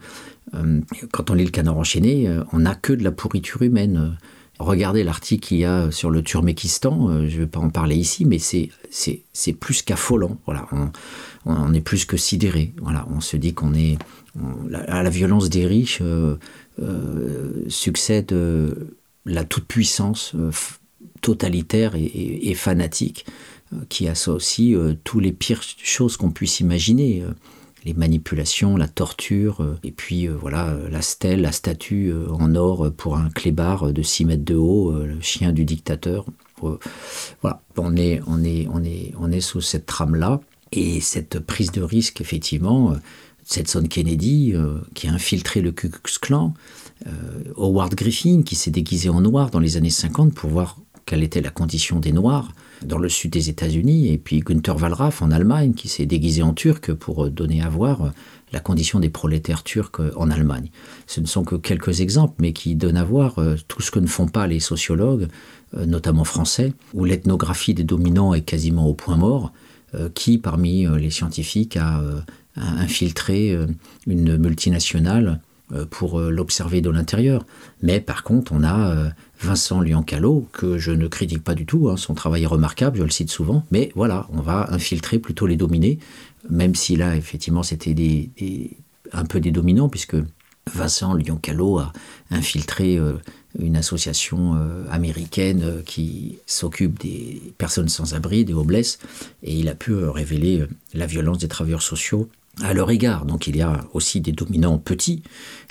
[0.55, 0.81] Euh,
[1.11, 4.17] quand on lit le canard enchaîné, euh, on n'a que de la pourriture humaine.
[4.63, 7.97] Regardez l'article qu'il y a sur le Turmékistan, euh, je ne vais pas en parler
[7.97, 10.37] ici, mais c'est plus qu'affolant.
[10.45, 10.67] Voilà,
[11.45, 12.73] on, est plus que sidéré.
[13.09, 13.97] On se dit qu'on est
[14.69, 16.37] la, à la violence des riches euh,
[16.81, 18.33] euh, succède
[19.25, 20.33] la toute-puissance
[21.21, 23.25] totalitaire et, et, fanatique
[23.89, 27.23] qui associe tous les pires choses qu'on puisse imaginer.
[27.85, 32.55] Les manipulations, la torture, euh, et puis euh, voilà euh, la stèle, la statue en
[32.55, 36.25] or pour un clébard de 6 mètres de haut, le chien du dictateur.
[37.41, 40.39] Voilà, on est, on, est, on, est, on est sous cette trame là
[40.71, 42.95] et cette prise de risque effectivement euh,
[43.43, 44.53] cette son Kennedy
[44.93, 46.53] qui a infiltré le Ku Klux Klan,
[47.57, 51.41] Howard Griffin qui s'est déguisé en noir dans les années 50 pour voir quelle était
[51.41, 52.53] la condition des noirs
[52.85, 56.53] dans le sud des États-Unis et puis Günther Wallraff en Allemagne qui s'est déguisé en
[56.53, 58.11] turc pour donner à voir
[58.53, 60.69] la condition des prolétaires turcs en Allemagne.
[61.07, 63.99] Ce ne sont que quelques exemples mais qui donnent à voir euh, tout ce que
[63.99, 65.27] ne font pas les sociologues,
[65.75, 69.51] euh, notamment français, où l'ethnographie des dominants est quasiment au point mort,
[69.95, 72.01] euh, qui parmi les scientifiques a,
[72.55, 73.57] a infiltré
[74.05, 75.41] une multinationale
[75.89, 77.45] pour l'observer de l'intérieur.
[77.81, 79.11] Mais par contre, on a
[79.43, 83.03] Vincent Liancalo, que je ne critique pas du tout, hein, son travail est remarquable, je
[83.03, 85.99] le cite souvent, mais voilà, on va infiltrer plutôt les dominés,
[86.49, 88.29] même si là, effectivement, c'était
[89.11, 90.15] un peu des dominants, puisque
[90.73, 91.93] Vincent Lyon-Callot a
[92.31, 92.97] infiltré
[93.59, 94.57] une association
[94.89, 98.97] américaine qui s'occupe des personnes sans abri, des homeless,
[99.43, 100.63] et il a pu révéler
[100.93, 102.29] la violence des travailleurs sociaux
[102.61, 103.25] à leur égard.
[103.25, 105.23] Donc il y a aussi des dominants petits,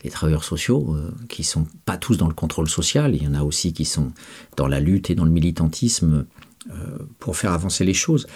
[0.03, 3.15] les travailleurs sociaux, euh, qui sont pas tous dans le contrôle social.
[3.15, 4.13] Il y en a aussi qui sont
[4.57, 6.27] dans la lutte et dans le militantisme
[6.71, 8.27] euh, pour faire avancer les choses.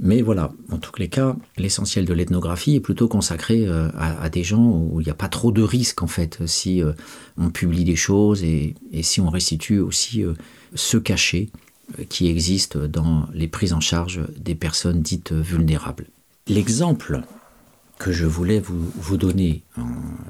[0.00, 4.42] Mais voilà, en tous les cas, l'essentiel de l'ethnographie est plutôt consacré euh, à, des
[4.42, 6.82] gens où il n'y a pas trop de risques en fait, si
[7.36, 10.24] on publie des choses et si on restitue aussi
[10.74, 11.50] ce cachet
[12.08, 16.06] qui existe dans les prises en charge des personnes dites vulnérables.
[16.48, 17.22] L'exemple
[18.02, 19.62] que je voulais vous, vous donner,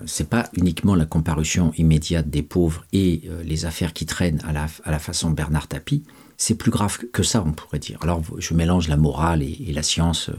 [0.05, 4.53] c'est pas uniquement la comparution immédiate des pauvres et euh, les affaires qui traînent à
[4.53, 6.03] la, façon Bernard Tapie,
[6.37, 7.99] c'est plus grave que ça, on pourrait dire.
[8.03, 10.31] Alors, je mélange la morale et, la science.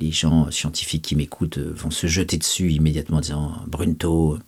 [0.00, 4.38] Les gens scientifiques qui m'écoutent euh, vont se jeter dessus immédiatement en disant Brunto,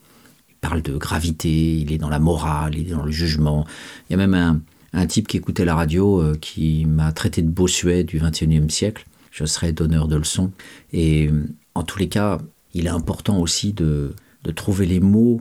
[0.49, 3.67] il parle de gravité, il est dans la morale, il est dans le jugement.
[4.09, 4.63] Il y a même
[4.95, 9.05] un, type qui écoutait la radio euh, qui m'a traité de bossuet du XXIe siècle.
[9.31, 10.53] Je serais donneur de leçons.
[10.93, 11.31] Et
[11.75, 12.39] en tous les cas,
[12.75, 14.15] il est important aussi de,
[14.57, 15.41] trouver les mots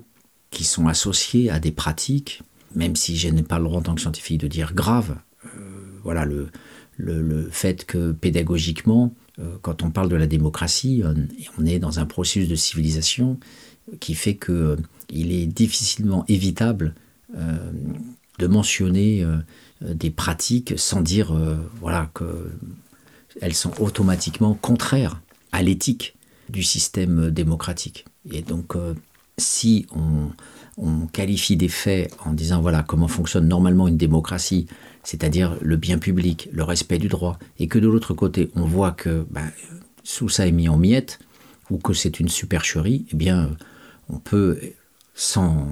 [0.52, 2.42] qui sont associés à des pratiques,
[2.76, 5.18] même si je n'ai pas le droit en tant que scientifique de dire grave.
[5.46, 5.50] Euh,
[6.04, 6.50] voilà, le,
[7.52, 11.02] fait que pédagogiquement, euh, quand on parle de la démocratie,
[11.58, 13.40] on, est dans un processus de civilisation
[14.00, 14.78] qui fait qu'il euh,
[15.12, 16.94] est difficilement évitable
[18.40, 19.24] de mentionner
[19.82, 21.32] des pratiques sans dire
[21.80, 25.22] voilà qu'elles sont automatiquement contraires
[25.52, 26.16] à l'éthique
[26.50, 28.06] du système démocratique.
[28.32, 28.94] Et donc, euh,
[29.38, 30.32] si on,
[31.12, 34.68] qualifie des faits en disant voilà comment fonctionne normalement une démocratie,
[35.04, 38.92] c'est-à-dire le bien public, le respect du droit, et que de l'autre côté on voit
[38.92, 39.52] que ben,
[40.04, 41.20] sous ça est mis en miettes
[41.70, 43.50] ou que c'est une supercherie, eh bien
[44.08, 44.58] on peut,
[45.16, 45.68] sans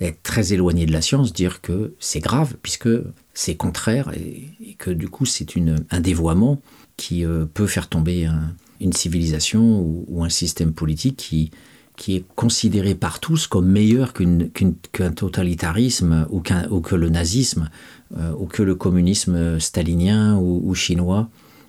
[0.00, 2.90] être très éloigné de la science, dire que c'est grave puisque
[3.34, 5.48] c'est contraire et, que du coup c'est
[5.90, 6.60] un dévoiement
[6.96, 11.50] qui euh, peut faire tomber un, une civilisation ou, un système politique qui,
[11.96, 17.70] qui est considéré par tous comme meilleur qu'un totalitarisme ou, ou, que le nazisme
[18.16, 21.28] euh, ou que le communisme stalinien ou, chinois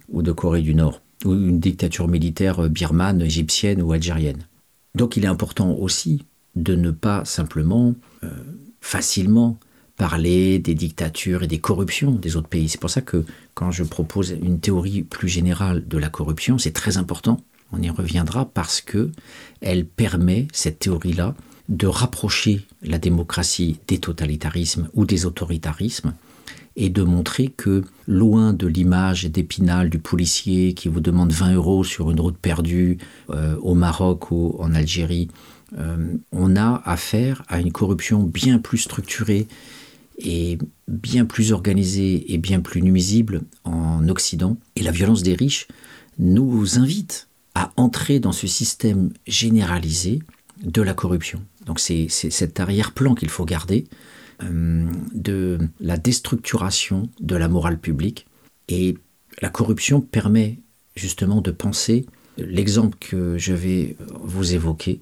[0.09, 4.47] ou de Corée du Nord ou une dictature militaire birmane, égyptienne ou algérienne.
[4.95, 8.29] Donc il est important aussi de ne pas simplement euh,
[8.81, 9.57] facilement
[9.97, 12.69] parler des dictatures et des corruptions des autres pays.
[12.69, 16.71] C'est pour ça que quand je propose une théorie plus générale de la corruption, c'est
[16.71, 17.41] très important.
[17.71, 19.11] On y reviendra parce que
[19.61, 21.35] elle permet cette théorie-là
[21.69, 26.13] de rapprocher la démocratie des totalitarismes ou des autoritarismes
[26.75, 31.83] et de montrer que loin de l'image d'épinal du policier qui vous demande 20 euros
[31.83, 32.97] sur une route perdue
[33.29, 35.29] euh, au Maroc ou en Algérie,
[35.77, 39.47] euh, on a affaire à une corruption bien plus structurée
[40.17, 44.57] est bien plus organisée et bien plus nuisible en Occident.
[44.75, 45.67] Et la violence des riches
[46.19, 50.19] nous invite à entrer dans ce système généralisé
[50.63, 51.41] de la corruption.
[51.65, 53.85] Donc c'est cet arrière-plan qu'il faut garder
[54.41, 58.27] euh, de la déstructuration de la morale publique.
[58.69, 58.97] Et
[59.41, 60.59] la corruption permet
[60.95, 62.05] justement de penser
[62.37, 65.01] l'exemple que je vais vous évoquer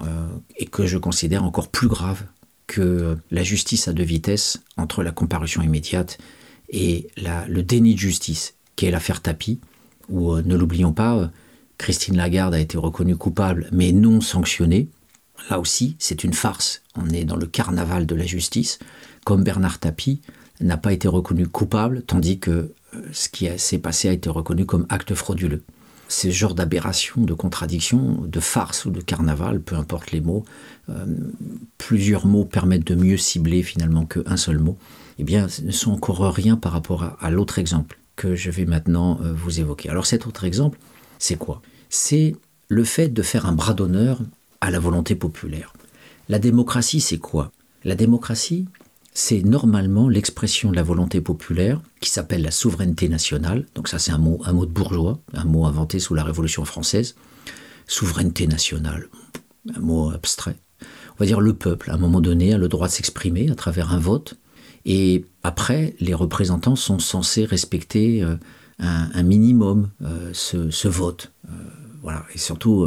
[0.00, 0.26] euh,
[0.56, 2.24] et que je considère encore plus grave
[2.68, 6.18] que la justice a deux vitesses entre la comparution immédiate
[6.68, 9.58] et le déni de justice, qui est l'affaire Tapi,
[10.08, 11.26] où, euh, ne l'oublions pas, euh,
[11.78, 14.88] Christine Lagarde a été reconnue coupable mais non sanctionnée.
[15.50, 16.82] Là aussi, c'est une farce.
[16.94, 18.78] On est dans le carnaval de la justice,
[19.24, 20.20] comme Bernard Tapie
[20.60, 24.66] n'a pas été reconnu coupable, tandis que euh, ce qui s'est passé a été reconnu
[24.66, 25.62] comme acte frauduleux
[26.08, 30.44] ce genre d'aberration, de contradiction, de farce ou de carnaval, peu importe les mots,
[30.88, 31.04] euh,
[31.76, 34.78] plusieurs mots permettent de mieux cibler finalement qu'un seul mot,
[35.18, 38.64] eh bien, ce ne sont encore rien par rapport à, l'autre exemple que je vais
[38.64, 39.90] maintenant euh, vous évoquer.
[39.90, 40.78] Alors cet autre exemple,
[41.18, 41.60] c'est quoi?
[41.90, 42.34] C'est
[42.68, 44.20] le fait de faire un bras d'honneur
[44.60, 45.72] à la volonté populaire.
[46.28, 47.52] La démocratie, c'est quoi?
[47.84, 48.66] La démocratie,
[49.18, 53.66] c'est normalement l'expression de la volonté populaire qui s'appelle la souveraineté nationale.
[53.74, 57.16] Donc ça c'est un mot, de bourgeois, un mot inventé sous la Révolution française.
[57.88, 59.08] Souveraineté nationale,
[59.74, 60.54] un mot abstrait.
[60.80, 63.56] On va dire le peuple, à un moment donné, a le droit de s'exprimer à
[63.56, 64.38] travers un vote.
[64.84, 68.36] Et après, les représentants sont censés respecter euh,
[68.78, 71.32] un, minimum euh, ce, vote.
[71.48, 71.50] Euh,
[72.02, 72.24] voilà.
[72.36, 72.86] Et surtout,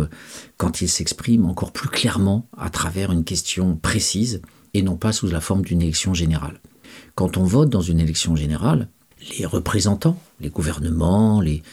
[0.56, 4.42] quand ils s'expriment encore plus clairement à travers une question précise
[4.74, 6.60] et non pas sous la forme d'une élection générale.
[7.16, 8.90] Quand on vote dans une élection générale,
[9.38, 11.64] les représentants, les gouvernements, les,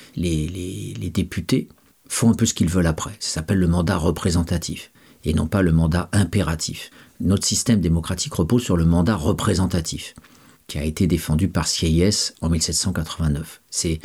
[1.13, 1.69] députés
[2.09, 3.13] font un peu ce qu'ils veulent après.
[3.21, 4.91] Ça s'appelle le mandat représentatif.
[5.25, 6.91] et non pas le mandat impératif.
[7.21, 10.15] Notre système démocratique repose sur le mandat représentatif,
[10.69, 13.61] qui a été défendu par Sieyès en 1789.
[13.71, 14.01] C'est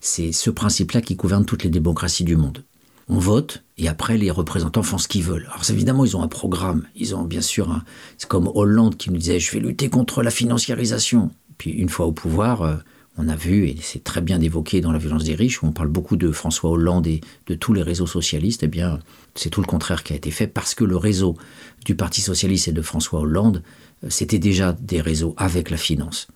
[0.00, 2.64] ce principe-là qui gouverne toutes les démocraties du monde.
[3.08, 5.46] On vote et après les représentants font ce qu'ils veulent.
[5.50, 7.82] Alors évidemment ils ont un programme, ils ont bien sûr
[8.18, 11.30] c'est comme Hollande qui nous disait je vais lutter contre la financiarisation.
[11.56, 12.76] Puis une fois au pouvoir, euh,
[13.18, 15.72] on a vu, et c'est très bien évoqué dans La violence des riches, où on
[15.72, 19.00] parle beaucoup de François Hollande et de tous les réseaux socialistes, eh bien,
[19.34, 21.36] c'est tout le contraire qui a été fait, parce que le réseau
[21.84, 23.62] du Parti socialiste et de François Hollande,
[24.04, 26.28] euh, c'était déjà des réseaux avec la finance.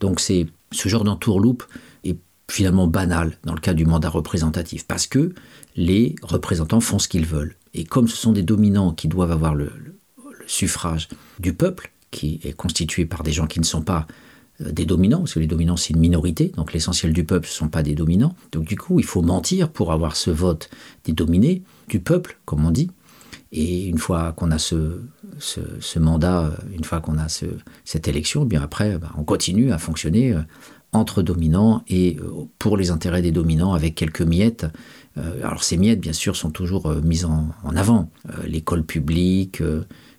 [0.00, 1.64] Donc c'est ce genre d'entourloupe
[2.52, 5.34] finalement banal dans le cas du mandat représentatif, parce que
[5.74, 7.56] les représentants font ce qu'ils veulent.
[7.74, 9.72] Et comme ce sont des dominants qui doivent avoir le
[10.46, 14.06] suffrage du peuple, qui est constitué par des gens qui ne sont pas
[14.60, 17.52] euh, des dominants, parce que les dominants c'est une minorité, donc l'essentiel du peuple ne
[17.52, 18.36] sont pas des dominants.
[18.52, 20.68] Donc du coup, il faut mentir pour avoir ce vote
[21.04, 22.90] des dominés, du peuple, comme on dit.
[23.54, 25.02] Et une fois qu'on a ce,
[25.38, 27.46] ce, mandat, euh, une fois qu'on a ce,
[27.84, 30.40] cette élection, eh bien après, bah, on continue à fonctionner euh,
[30.92, 32.18] entre dominants et
[32.58, 34.66] pour les intérêts des dominants avec quelques miettes.
[35.42, 38.10] Alors ces miettes, bien sûr, sont toujours mises en, avant.
[38.46, 39.62] L'école publique,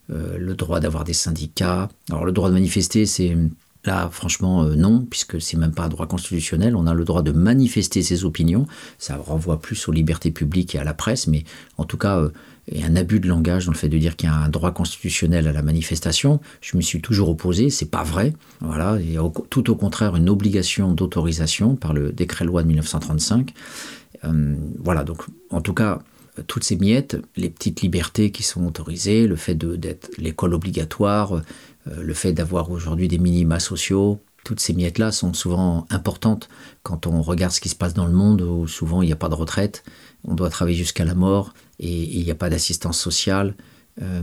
[0.09, 1.89] le droit d'avoir des syndicats.
[2.09, 3.38] Alors le droit de manifester, c'est
[3.86, 6.76] Là, franchement, euh, non, puisque c'est même pas un droit constitutionnel.
[6.76, 8.65] On a le droit de manifester ses opinions.
[8.97, 11.43] Ça renvoie plus aux libertés publiques et à la presse, mais
[11.78, 12.30] en tout cas,
[12.72, 14.72] a un abus de langage dans le fait de dire qu'il y a un droit
[14.72, 16.39] constitutionnel à la manifestation.
[16.61, 18.34] Je me suis toujours opposé, c'est pas vrai.
[18.61, 23.53] Voilà, il y a tout au contraire une obligation d'autorisation par le décret-loi de 1935.
[24.24, 25.99] Euh, voilà, donc en tout cas,
[26.47, 31.41] toutes ces miettes, les petites libertés qui sont autorisées, le fait d'être l'école obligatoire, euh,
[32.01, 36.49] le fait d'avoir aujourd'hui des minima sociaux, toutes ces miettes-là sont souvent importantes
[36.82, 39.18] quand on regarde ce qui se passe dans le monde où souvent il n'y a
[39.18, 39.84] pas de retraite,
[40.26, 41.53] on doit travailler jusqu'à la mort
[41.84, 43.55] et il n'y a pas d'assistance sociale.
[44.01, 44.21] Euh,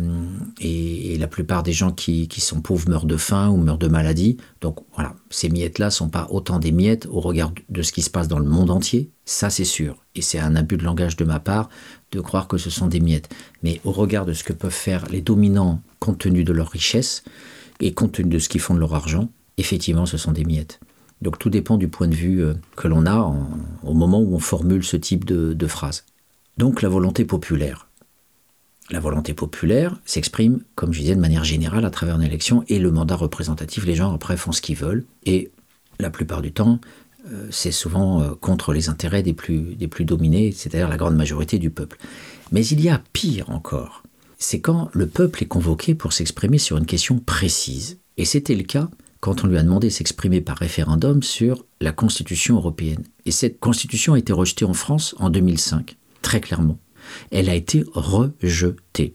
[0.61, 4.39] et, la plupart des gens qui, sont pauvres meurent de faim ou meurent de maladie.
[4.63, 8.03] Donc voilà, ces miettes-là ne sont pas autant des miettes au regard de ce qui
[8.03, 9.97] se passe dans le monde entier, ça c'est sûr.
[10.15, 11.69] Et c'est un abus de langage de ma part
[12.11, 13.29] de croire que ce sont des miettes.
[13.63, 17.23] Mais au regard de ce que peuvent faire les dominants compte tenu de leur richesse
[17.79, 20.81] et compte tenu de ce qu'ils font de leur argent, effectivement ce sont des miettes.
[21.21, 23.31] Donc tout dépend du point de vue euh, que l'on a
[23.83, 26.05] au moment où on formule ce type de, de phrase.
[26.59, 27.89] Donc la volonté populaire.
[28.91, 32.81] La volonté populaire s'exprime, comme je disais, de manière générale à travers une élection et
[32.81, 33.87] le mandat représentatif.
[33.87, 35.05] Les gens, après, font ce qu'ils veulent.
[35.25, 35.53] Et
[36.01, 36.81] la plupart du temps,
[37.31, 41.71] euh, c'est souvent euh, contre les intérêts des plus, dominés, c'est-à-dire la grande majorité du
[41.71, 41.99] peuple.
[42.51, 44.03] Mais il y a pire encore.
[44.39, 47.99] C'est quand le peuple est convoqué pour s'exprimer sur une question précise.
[48.17, 48.89] Et c'était le cas
[49.21, 53.05] quand on lui a demandé de s'exprimer par référendum sur la Constitution européenne.
[53.27, 56.79] Et cette Constitution a été rejetée en France en 2005, très clairement
[57.31, 59.15] elle a été rejetée.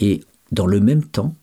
[0.00, 1.34] Et dans le même temps,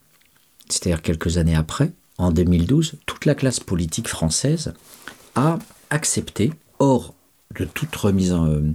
[0.69, 4.73] c'est-à-dire quelques années après, en 2012, toute la classe politique française
[5.35, 7.13] a accepté, hors
[7.57, 8.71] de toute remise en, euh,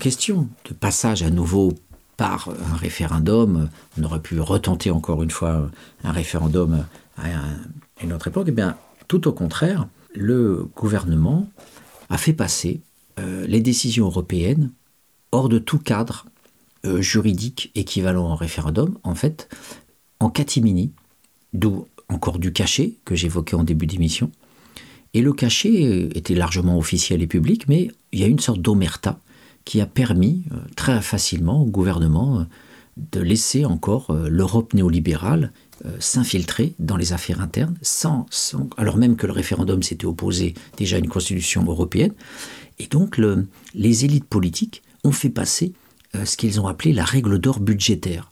[0.00, 1.72] question, de passage à nouveau
[2.16, 3.68] par un référendum,
[3.98, 5.68] on aurait pu retenter encore une fois
[6.02, 6.86] un référendum
[7.18, 7.24] à,
[8.02, 8.76] une autre époque, et eh bien
[9.08, 11.46] tout au contraire, le gouvernement
[12.08, 12.80] a fait passer
[13.18, 14.70] euh, les décisions européennes
[15.36, 16.24] hors de tout cadre
[16.86, 19.48] euh, juridique équivalent au référendum, en fait,
[20.18, 20.92] en catimini,
[21.52, 24.30] d'où encore du cachet que j'évoquais en début d'émission.
[25.12, 28.62] Et le cachet euh, était largement officiel et public, mais il y a une sorte
[28.62, 29.20] d'omerta
[29.66, 32.46] qui a permis euh, très facilement au gouvernement
[32.96, 35.52] de laisser encore l'Europe néolibérale
[35.98, 38.24] s'infiltrer dans les affaires internes, sans,
[38.78, 42.14] alors même que le référendum s'était opposé déjà à une constitution européenne.
[42.78, 43.20] Et donc
[43.74, 45.72] les élites politiques ont fait passer
[46.14, 48.30] euh, ce qu'ils ont appelé la règle d'or budgétaire,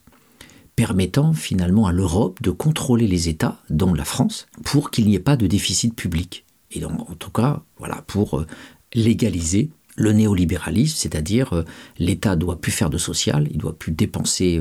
[0.76, 5.20] permettant finalement à l'Europe de contrôler les États, dont la France, pour qu'il n'y ait
[5.20, 6.44] pas de déficit public.
[6.72, 8.46] Et donc, en tout cas, voilà, pour euh,
[8.94, 11.64] légaliser le néolibéralisme, c'est-à-dire euh,
[11.98, 14.60] l'État doit plus faire de social, il doit plus dépenser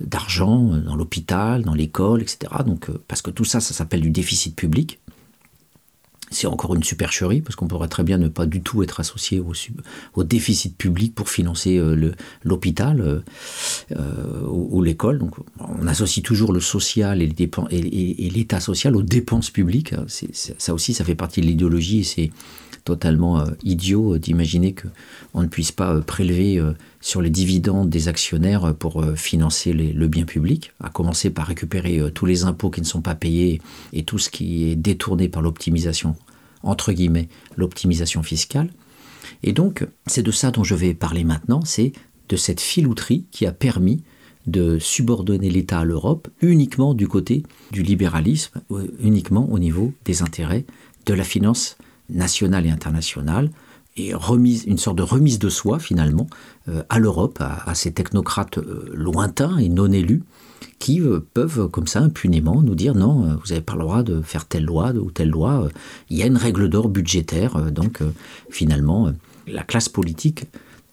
[0.00, 2.52] d'argent dans l'hôpital, dans l'école, etc.
[2.66, 4.98] Donc, parce que tout ça, ça s'appelle du déficit public
[6.32, 9.40] c'est encore une supercherie, parce qu'on pourrait très bien ne pas du tout être associé
[10.14, 12.12] au, déficit public pour financer euh,
[12.44, 13.20] l'hôpital euh,
[13.92, 15.18] euh, ou, l'école.
[15.18, 19.94] Donc on associe toujours le social et l'État social aux dépenses publiques.
[20.08, 22.04] ça aussi, ça fait partie de l'idéologie
[22.84, 26.60] totalement idiot d'imaginer qu'on ne puisse pas prélever
[27.00, 32.26] sur les dividendes des actionnaires pour financer le bien public, à commencer par récupérer tous
[32.26, 33.60] les impôts qui ne sont pas payés
[33.92, 36.16] et tout ce qui est détourné par l'optimisation
[36.62, 38.70] entre guillemets, l'optimisation fiscale.
[39.42, 41.92] Et donc, c'est de ça dont je vais parler maintenant, c'est
[42.28, 44.02] de cette filouterie qui a permis
[44.46, 48.60] de subordonner l'État à l'Europe uniquement du côté du libéralisme,
[49.00, 50.64] uniquement au niveau des intérêts
[51.06, 51.76] de la finance
[52.08, 53.50] nationale et internationale,
[53.96, 56.26] et remise, une sorte de remise de soi finalement
[56.68, 60.22] euh, à l'Europe, à, ces technocrates euh, lointains et non élus,
[60.78, 64.22] qui euh, peuvent comme ça impunément nous dire non, vous n'avez pas le droit de
[64.22, 65.68] faire telle loi ou telle loi,
[66.08, 68.00] il y a une règle d'or budgétaire, donc
[68.50, 69.12] finalement
[69.46, 70.46] la classe politique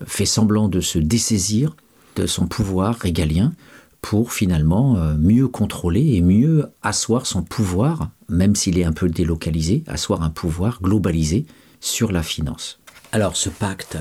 [0.06, 1.76] fait semblant de se dessaisir
[2.16, 3.54] de son pouvoir régalien
[4.02, 9.84] pour finalement mieux contrôler et mieux asseoir son pouvoir, même s'il est un peu délocalisé,
[9.88, 11.46] asseoir un pouvoir globalisé
[11.80, 12.80] sur la finance.
[13.12, 13.98] Alors ce pacte,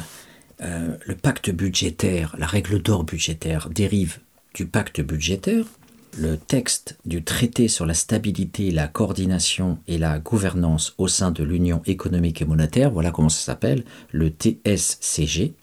[0.61, 4.19] euh, le pacte budgétaire, la règle d'or budgétaire dérive
[4.55, 5.65] du pacte budgétaire.
[6.19, 11.45] Le texte du traité sur la stabilité, la coordination et la gouvernance au sein de
[11.45, 15.55] l'Union économique et monétaire, voilà comment ça s'appelle, le TSCG,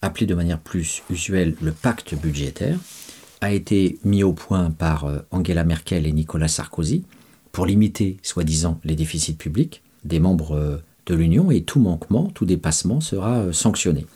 [0.00, 2.78] appelé de manière plus usuelle le pacte budgétaire,
[3.42, 7.04] a été mis au point par euh, Angela Merkel et Nicolas Sarkozy
[7.50, 10.76] pour limiter, soi-disant, les déficits publics des membres euh,
[11.06, 14.06] de l'Union et tout manquement, tout dépassement sera euh, sanctionné.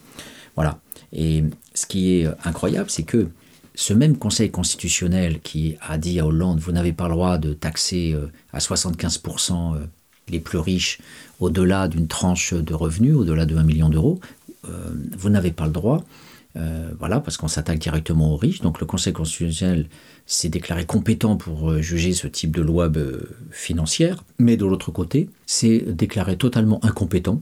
[0.55, 0.79] Voilà.
[1.13, 1.43] Et
[1.75, 3.29] ce qui est incroyable, c'est que
[3.75, 7.53] ce même Conseil constitutionnel qui a dit à Hollande, vous n'avez pas le droit de
[7.53, 8.17] taxer
[8.53, 9.77] à 75%
[10.29, 10.99] les plus riches
[11.41, 14.19] au-delà d'une tranche de revenus, au-delà de 1 million d'euros,
[14.65, 16.05] vous n'avez pas le droit,
[16.99, 18.63] voilà, parce qu'on s'attaque directement aux riches.
[18.63, 19.89] Donc le Conseil constitutionnel
[20.27, 24.91] s'est déclaré compétent pour euh, juger ce type de loi euh, financière, mais de l'autre
[24.91, 27.41] côté, s'est déclaré totalement incompétent,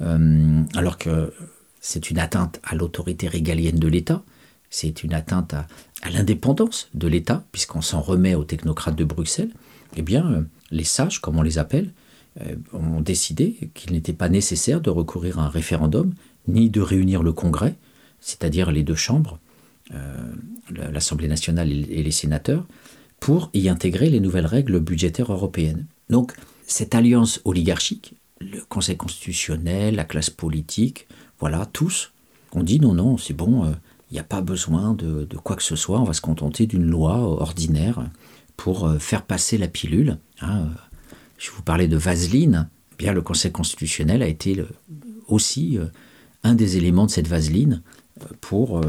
[0.00, 1.32] euh, alors que
[1.80, 4.22] c'est une atteinte à l'autorité régalienne de l'État,
[4.68, 5.66] c'est une atteinte à,
[6.10, 9.52] l'indépendance de l'État, puisqu'on s'en remet aux technocrates de Bruxelles,
[9.96, 11.92] eh bien, les sages, comme on les appelle,
[12.74, 16.12] ont décidé qu'il n'était pas nécessaire de recourir à un référendum,
[16.46, 17.76] ni de réunir le Congrès,
[18.24, 19.38] c'est-à-dire les deux chambres,
[20.70, 22.66] l'Assemblée nationale et les sénateurs,
[23.20, 25.86] pour y intégrer les nouvelles règles budgétaires européennes.
[26.10, 26.32] Donc,
[26.66, 31.06] cette alliance oligarchique, le Conseil constitutionnel, la classe politique,
[31.40, 32.12] voilà, tous,
[32.52, 33.74] on dit non, non, c'est bon, il euh,
[34.12, 37.16] n'y a pas besoin de, quoi que ce soit, on va se contenter d'une loi
[37.16, 38.04] ordinaire
[38.56, 40.18] pour euh, faire passer la pilule.
[40.40, 40.68] Hein.
[41.38, 44.62] Je vous parlais de vaseline, eh bien le Conseil constitutionnel a été
[45.28, 45.86] aussi euh,
[46.42, 47.82] un des éléments de cette vaseline
[48.40, 48.80] pour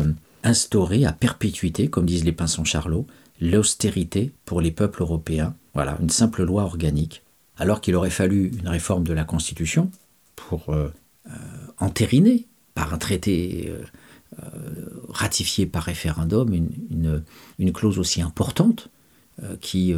[0.44, 3.08] instaurer à perpétuité, comme disent les pinsons Charlot,
[3.42, 5.56] l'austérité pour les peuples européens.
[5.74, 7.24] Voilà, une simple loi organique.
[7.58, 9.90] Alors qu'il aurait fallu une réforme de la Constitution
[10.36, 10.90] pour euh,
[11.28, 11.32] euh,
[11.80, 13.72] entériner par un traité
[14.40, 14.44] euh,
[15.10, 17.24] ratifié par référendum une,
[17.58, 18.90] une, clause aussi importante
[19.62, 19.94] qui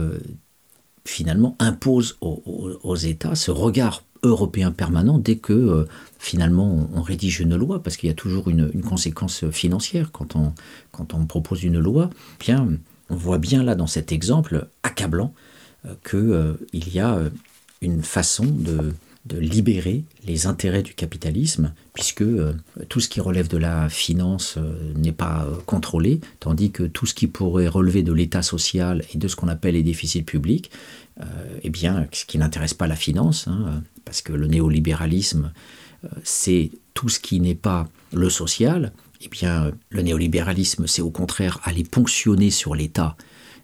[1.06, 5.86] finalement impose aux, États ce regard européen permanent dès que euh,
[6.20, 10.54] finalement on, rédige une loi, parce qu'il y a toujours une, conséquence financière quand on,
[10.92, 12.10] quand on propose une loi.
[12.40, 12.68] Bien,
[13.10, 15.34] on voit bien là dans cet exemple accablant
[15.86, 17.20] euh, qu'il euh, y a
[17.82, 18.94] une façon de,
[19.28, 22.24] de, libérer les intérêts du capitalisme, puisque
[22.90, 24.58] tout ce qui relève de la finance
[24.96, 29.28] n'est pas contrôlé, tandis que tout ce qui pourrait relever de l'état social et de
[29.28, 30.72] ce qu'on appelle les déficits publics,
[31.64, 31.72] eh
[32.12, 35.52] ce qui n'intéresse pas la finance, hein, parce que le néolibéralisme,
[36.06, 39.30] euh, c'est tout ce qui n'est pas le social, eh
[39.90, 43.18] le néolibéralisme, c'est au contraire aller ponctionner sur l'État,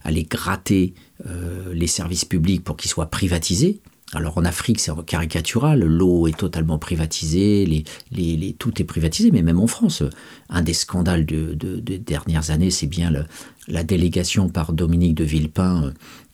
[0.03, 0.93] aller gratter
[1.25, 3.79] euh, les services publics pour qu'ils soient privatisés.
[4.15, 7.83] Alors en Afrique, c'est caricatural, l'eau est totalement privatisée,
[8.59, 10.03] tout est privatisé, mais même en France,
[10.49, 13.11] un des scandales de, de, dernières années, c'est bien
[13.67, 15.93] la délégation par Dominique de Villepin,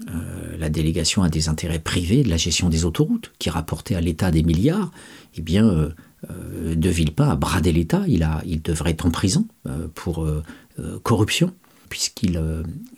[0.09, 4.01] euh, la délégation à des intérêts privés de la gestion des autoroutes, qui rapportait à
[4.01, 4.91] l'État des milliards.
[5.35, 5.89] Eh bien, euh,
[6.29, 9.47] euh, de Villepin a bradé l'État, il, devrait être en prison
[9.95, 10.27] pour
[11.03, 11.53] corruption,
[11.87, 12.41] puisqu'il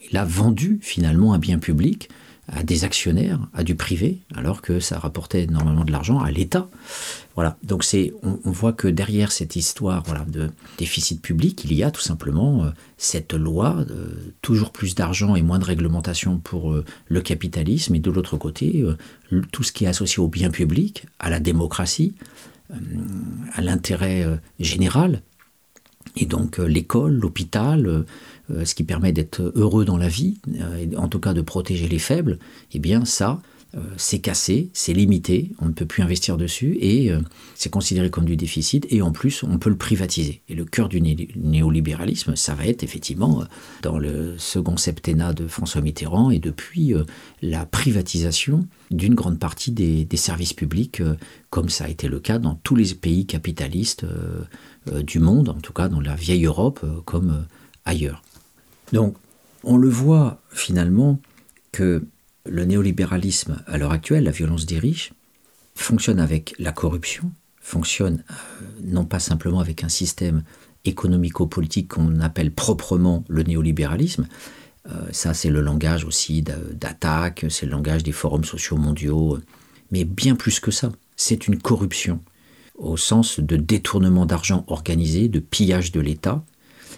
[0.10, 2.10] il a vendu finalement un bien public
[2.52, 6.70] à des actionnaires, à du privé, alors que ça rapportait énormément de l'argent à l'État.
[7.36, 7.58] Voilà.
[7.64, 12.02] Donc c'est, on, voit que derrière cette histoire de déficit public, il y a tout
[12.02, 17.22] simplement euh, cette loi, euh, toujours plus d'argent et moins de réglementation pour euh, le
[17.22, 18.86] capitalisme, et de l'autre côté,
[19.52, 22.14] tout ce qui est associé au bien public, à la démocratie,
[23.54, 24.26] à l'intérêt
[24.60, 25.22] général,
[26.16, 28.04] et donc l'école, l'hôpital, euh,
[28.66, 32.00] ce qui permet d'être heureux dans la vie, euh, en tout cas de protéger les
[32.00, 32.40] faibles,
[32.74, 33.42] eh bien ça,
[33.74, 37.12] euh, c'est cassé, c'est limité, on ne peut plus investir dessus et
[37.56, 40.42] c'est considéré comme du déficit et en plus on peut le privatiser.
[40.50, 43.46] Et le cœur du néolibéralisme, ça va être effectivement
[43.82, 46.94] dans le second septennat de François Mitterrand et depuis
[47.42, 51.02] la privatisation d'une grande partie des, services publics,
[51.50, 54.06] comme ça a été le cas dans tous les pays capitalistes
[54.92, 57.46] du monde, en tout cas dans la vieille Europe comme
[57.86, 58.22] ailleurs.
[58.92, 59.16] Donc,
[59.64, 61.20] on le voit finalement
[61.72, 62.04] que
[62.46, 65.14] le néolibéralisme à l'heure actuelle, la violence des riches,
[65.76, 67.32] fonctionne avec la corruption,
[67.62, 68.34] fonctionne euh,
[68.84, 70.44] non pas simplement avec un système
[70.84, 74.28] économico-politique qu'on appelle proprement le néolibéralisme,
[74.90, 79.38] euh, ça c'est le langage aussi d'attaque, c'est le langage des forums sociaux mondiaux,
[79.92, 82.20] mais bien plus que ça, c'est une corruption
[82.76, 86.44] au sens de détournement d'argent organisé, de pillage de l'État,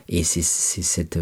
[0.08, 1.20] et c'est cette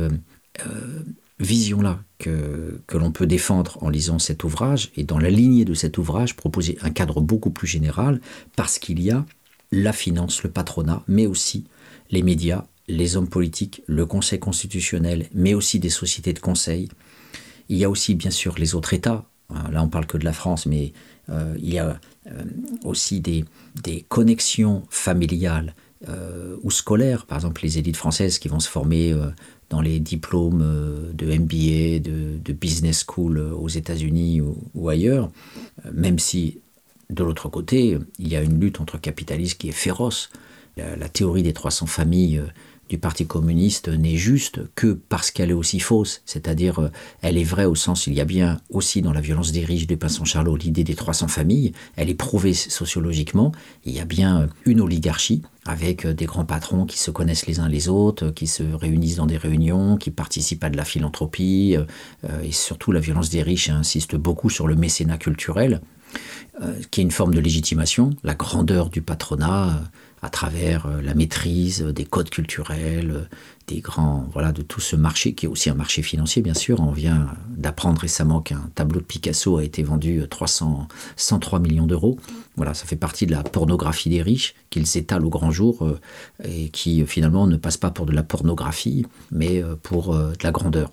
[0.60, 1.04] euh,
[1.40, 5.74] vision-là que, que l'on peut défendre en lisant cet ouvrage, et dans la lignée de
[5.74, 8.22] cet ouvrage, proposer un cadre beaucoup plus général,
[8.56, 9.26] parce qu'il y a
[9.72, 11.66] la finance, le patronat, mais aussi
[12.12, 16.90] les médias, les hommes politiques, le Conseil constitutionnel, mais aussi des sociétés de conseil.
[17.70, 19.26] Il y a aussi bien sûr les autres États.
[19.72, 20.94] Là, on parle que de la France, mais
[21.30, 22.44] euh, il y a euh,
[22.84, 23.46] aussi des,
[23.84, 25.74] des, connexions familiales
[26.64, 27.28] ou scolaires.
[27.28, 29.14] Par exemple, les élites françaises qui vont se former
[29.72, 34.42] dans les diplômes de MBA, de, business school aux États-Unis
[34.76, 35.32] ou, ailleurs,
[35.94, 36.60] même si
[37.12, 40.30] de l'autre côté, il y a une lutte entre capitalistes qui est féroce.
[40.78, 42.48] La, théorie des 300 familles euh,
[42.90, 46.90] du Parti communiste n'est juste que parce qu'elle est aussi fausse, c'est-à-dire euh,
[47.22, 49.86] elle est vraie au sens il y a bien aussi dans la violence des riches
[49.86, 53.52] de Pinson Charlot l'idée des 300 familles, elle est prouvée sociologiquement,
[53.84, 57.60] il y a bien euh, une oligarchie avec des grands patrons qui se connaissent les
[57.60, 61.76] uns les autres, qui se réunissent dans des réunions, qui participent à de la philanthropie,
[62.44, 65.82] et surtout la violence des riches insiste beaucoup sur le mécénat culturel.
[66.62, 69.80] Euh, qui est une forme de légitimation, la grandeur du patronat euh,
[70.22, 73.28] à travers euh, la maîtrise des codes culturels,
[73.68, 76.80] des grands, voilà, de tout ce marché qui est aussi un marché financier, bien sûr.
[76.80, 82.18] On vient d'apprendre récemment qu'un tableau de Picasso a été vendu 300, 103 millions d'euros.
[82.56, 85.98] Voilà, ça fait partie de la pornographie des riches qu'ils étalent au grand jour
[86.44, 90.92] et qui finalement ne passe pas pour de la pornographie, mais pour de la grandeur.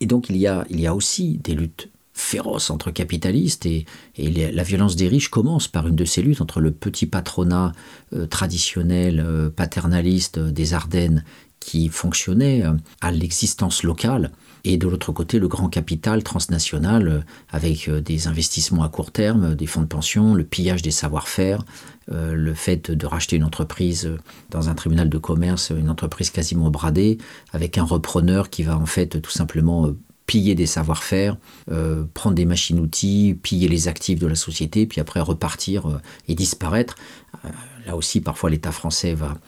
[0.00, 3.84] Et donc il y a, il y a aussi des luttes féroce entre capitalistes et,
[4.16, 7.72] la violence des riches commence par une de ces luttes entre le petit patronat
[8.14, 11.24] euh, traditionnel euh, paternaliste des Ardennes
[11.60, 14.32] qui fonctionnait euh, à l'existence locale
[14.64, 19.66] et de l'autre côté le grand capital transnational avec des investissements à court terme, des
[19.66, 21.64] fonds de pension, le pillage des savoir-faire,
[22.08, 24.10] le fait de racheter une entreprise
[24.50, 27.18] dans un tribunal de commerce, une entreprise quasiment bradée,
[27.52, 29.92] avec un repreneur qui va en fait tout simplement
[30.26, 31.36] piller des savoir-faire,
[31.70, 36.34] euh, prendre des machines-outils, piller les actifs de la société, puis après repartir euh, et
[36.34, 36.96] disparaître.
[37.44, 37.48] Euh,
[37.86, 39.38] là aussi, parfois, l'État français va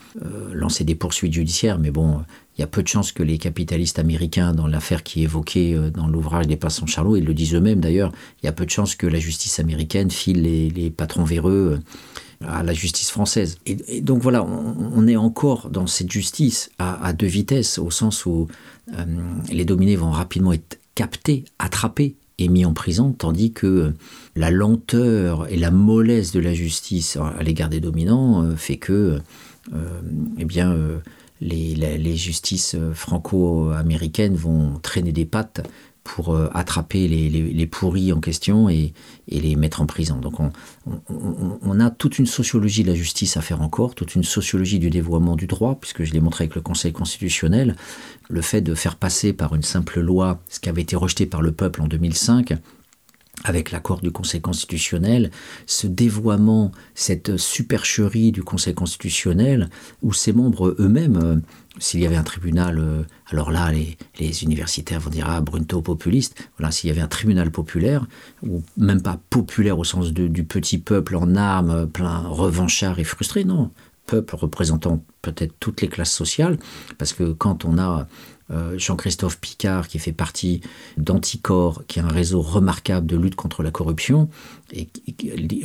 [0.53, 2.23] lancer des poursuites judiciaires, mais bon,
[2.57, 5.77] il y a peu de chances que les capitalistes américains, dans l'affaire qui est évoquée
[5.93, 8.71] dans l'ouvrage des Passants Charlot, ils le disent eux-mêmes d'ailleurs, il y a peu de
[8.71, 11.81] chances que la justice américaine file les, patrons véreux
[12.47, 13.59] à la justice française.
[13.67, 18.47] Et, donc voilà, on, est encore dans cette justice à, deux vitesses, au sens où
[18.97, 19.05] euh,
[19.53, 23.93] les dominés vont rapidement être captés, attrapés et mis en prison, tandis que
[24.37, 29.19] la lenteur et la mollesse de la justice à l'égard des dominants euh, fait que
[29.75, 30.01] euh,
[30.39, 30.75] eh bien,
[31.41, 35.63] les, justices franco-américaines vont traîner des pattes
[36.09, 38.95] pour euh, attraper les, pourris en question et,
[39.29, 40.17] les mettre en prison.
[40.17, 44.79] Donc on, a toute une sociologie de la justice à faire encore, toute une sociologie
[44.79, 47.77] du dévoiement du droit, puisque je l'ai montré avec le Conseil constitutionnel,
[48.31, 51.43] le fait de faire passer par une simple loi ce qui avait été rejeté par
[51.43, 52.55] le peuple en 2005,
[53.45, 55.31] avec l'accord du Conseil constitutionnel,
[55.67, 59.71] ce dévoiement, cette supercherie du Conseil constitutionnel,
[60.03, 61.37] où ses membres eux-mêmes, euh,
[61.79, 66.37] s'il y avait un tribunal, euh, alors là, les, universitaires vont dire ah Brunto populiste.
[66.59, 68.07] Voilà, s'il y avait un tribunal populaire
[68.43, 73.45] ou même pas populaire au sens du petit peuple en armes, plein revanchard et frustré,
[73.45, 73.71] non,
[74.07, 76.59] peuple représentant peut-être toutes les classes sociales,
[76.97, 78.09] parce que quand on a
[78.77, 80.63] Jean-Christophe Picard, qui fait partie
[80.97, 84.29] d'Anticor, qui est un réseau remarquable de lutte contre la corruption.
[84.73, 84.89] Et,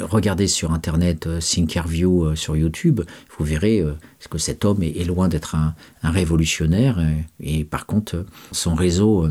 [0.01, 3.01] regardez sur Internet euh, Thinkerview euh, sur YouTube,
[3.37, 3.83] vous verrez
[4.29, 6.99] que cet homme est, loin d'être un, révolutionnaire.
[7.39, 9.27] Et, par contre, son réseau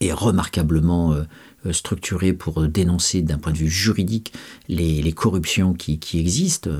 [0.00, 1.14] est remarquablement
[1.70, 4.32] structuré pour dénoncer d'un point de vue juridique
[4.68, 6.70] les, corruptions qui, existent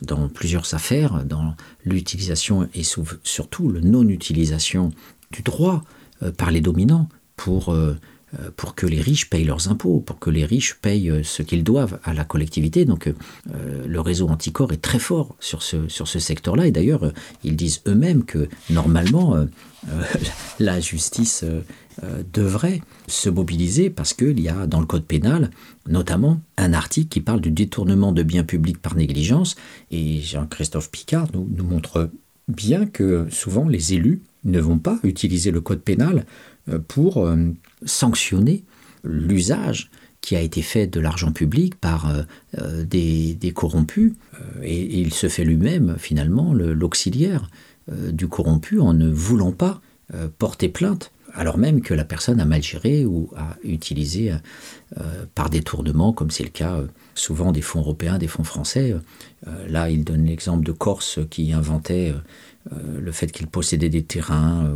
[0.00, 1.54] dans plusieurs affaires, dans
[1.84, 4.90] l'utilisation et surtout le non-utilisation
[5.32, 5.82] du droit
[6.22, 7.96] euh, par les dominants pour, euh,
[8.38, 11.64] euh, pour que les riches payent leurs impôts, pour que les riches payent ce qu'ils
[11.64, 12.84] doivent à la collectivité.
[12.84, 13.12] Donc
[13.84, 16.66] le réseau anticorps est très fort sur ce, sur ce secteur-là.
[16.66, 17.12] Et d'ailleurs,
[17.42, 19.36] ils disent eux-mêmes que normalement,
[20.60, 21.44] la justice
[22.32, 25.50] devrait se mobiliser parce qu'il y a dans le code pénal
[25.86, 29.56] notamment un article qui parle du détournement de biens publics par négligence.
[29.90, 32.10] Et Jean-Christophe Picard nous montre
[32.48, 36.26] bien que souvent les élus ne vont pas utiliser le code pénal
[36.88, 37.28] pour
[37.84, 38.64] sanctionner
[39.04, 39.90] l'usage
[40.22, 42.22] qui a été fait de l'argent public par euh,
[42.58, 47.50] euh, des, corrompus, euh, et, il se fait lui-même finalement l'auxiliaire
[47.88, 49.80] du corrompu en ne voulant pas
[50.38, 54.32] porter plainte, alors même que la personne a mal géré ou a utilisé
[55.34, 56.80] par détournement, comme c'est le cas
[57.16, 58.94] souvent des fonds européens, des fonds français.
[59.66, 62.14] là, il donne l'exemple de Corse qui inventait
[62.70, 64.72] le fait qu'il possédait des terrains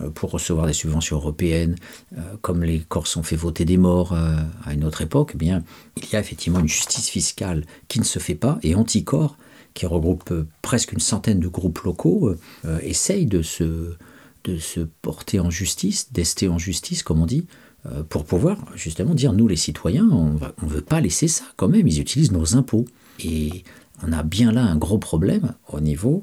[0.00, 1.76] euh, pour recevoir des subventions européennes,
[2.16, 4.34] euh, comme les Corses ont fait voter des morts euh,
[4.64, 5.62] à une autre époque, eh bien,
[5.96, 9.36] il y a effectivement une justice fiscale qui ne se fait pas et Anticor,
[9.72, 12.32] qui regroupe presque une centaine de groupes locaux,
[12.82, 13.94] essaye de se,
[14.44, 17.44] de se porter en justice, d'ester en justice, comme on dit,
[18.08, 21.88] pour pouvoir justement dire nous les citoyens, on ne veut pas laisser ça quand même,
[21.88, 22.84] ils utilisent nos impôts.
[23.18, 23.64] Et
[24.06, 26.22] on a bien là un gros problème au niveau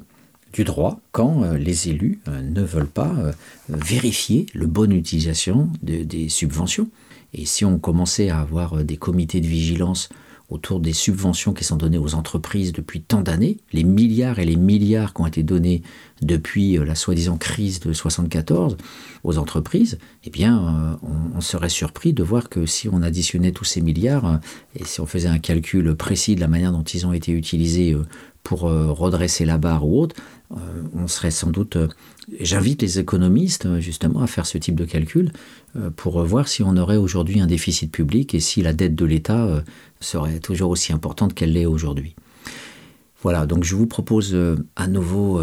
[0.53, 3.31] du droit quand euh, les élus euh, ne veulent pas euh,
[3.69, 6.89] vérifier le bonne utilisation des subventions.
[7.33, 10.09] Et si on commençait à avoir des comités de vigilance
[10.49, 14.57] autour des subventions qui sont données aux entreprises depuis tant d'années, les milliards et les
[14.57, 15.81] milliards qui ont été donnés
[16.21, 18.75] depuis la soi-disant crise de 74
[19.23, 20.99] aux entreprises, eh bien,
[21.33, 24.41] on, serait surpris de voir que si on additionnait tous ces milliards
[24.75, 27.95] et si on faisait un calcul précis de la manière dont ils ont été utilisés
[28.43, 30.17] pour redresser la barre ou autre,
[30.93, 31.75] on serait sans doute.
[31.75, 31.87] Euh,
[32.39, 35.31] j'invite les économistes euh, justement à faire ce type de calcul
[35.95, 39.63] pour voir si on aurait aujourd'hui un déficit public et si la dette de l'État
[40.01, 42.13] serait toujours aussi importante qu'elle l'est aujourd'hui.
[43.21, 44.37] Voilà, donc je vous propose
[44.75, 45.39] à nouveau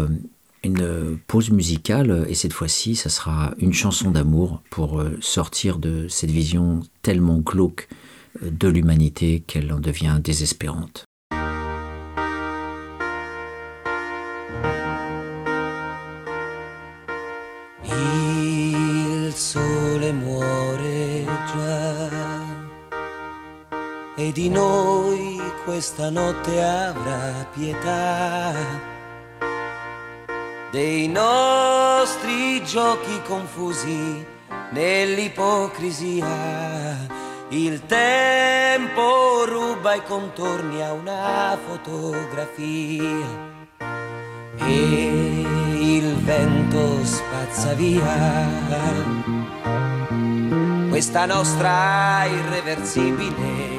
[0.63, 6.29] une pause musicale et cette fois-ci, ça sera une chanson d'amour pour sortir de cette
[6.29, 7.89] vision tellement glauque
[8.43, 11.08] de l'humanité qu'elle en devient désespérante.
[24.19, 28.53] E di noi questa notte avrà pietà.
[30.71, 34.25] Dei nostri giochi confusi
[34.71, 36.27] nell'ipocrisia.
[37.47, 43.47] Il tempo ruba i contorni a una fotografia.
[44.57, 45.45] E
[45.79, 48.47] il vento spazza via.
[50.89, 53.78] Questa nostra irreversibile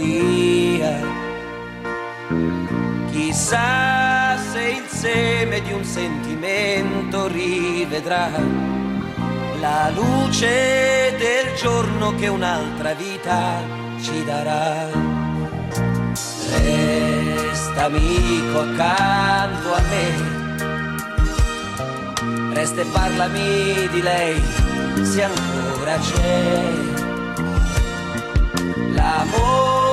[0.00, 0.98] follia.
[3.10, 8.30] Chissà se il seme di un sentimento rivedrà
[9.60, 13.62] la luce del giorno che un'altra vita
[14.00, 14.88] ci darà.
[16.52, 20.38] Resta amico accanto a me.
[22.54, 24.42] Resta e parlami di lei
[25.02, 26.62] se ancora c'è.
[28.92, 29.89] L'amore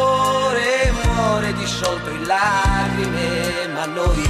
[1.57, 4.29] disciolto in lacrime, ma noi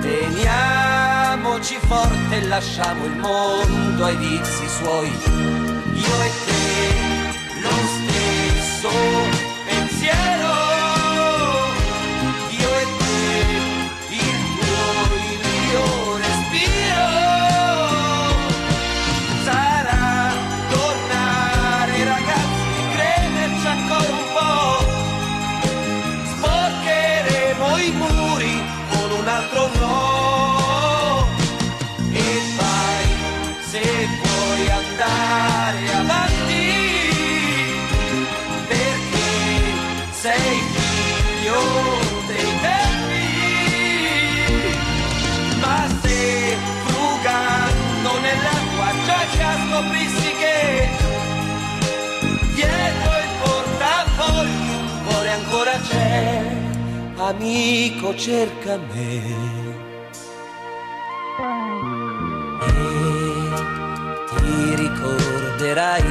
[0.00, 5.08] teniamoci forte e lasciamo il mondo ai vizi suoi.
[5.08, 9.35] Io e te lo stesso
[57.26, 59.20] amico cerca me.
[62.60, 62.72] E
[64.36, 66.04] ti ricorderai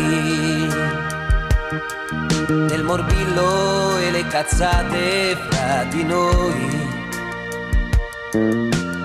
[2.68, 6.84] del morbillo e le cazzate fra di noi.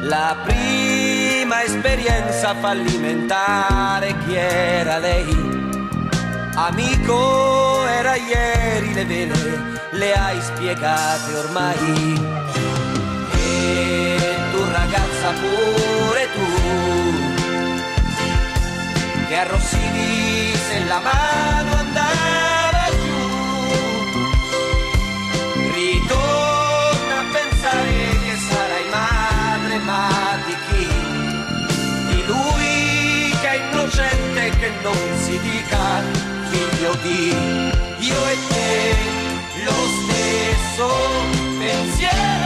[0.02, 5.48] La prima esperienza fallimentare, chi era lei?
[6.56, 12.38] Amico era ieri le vele le hai spiegate ormai.
[13.32, 16.46] E tu ragazza pure tu,
[19.28, 23.18] che arrossivi se la mano andava giù.
[25.72, 27.92] Ritorna a pensare
[28.24, 30.08] che sarai madre, ma
[30.46, 30.86] di chi?
[32.08, 36.02] Di lui che è innocente non si dica
[36.50, 37.34] figlio di
[37.98, 39.09] io e te
[40.80, 40.88] pasó,
[41.58, 42.39] te.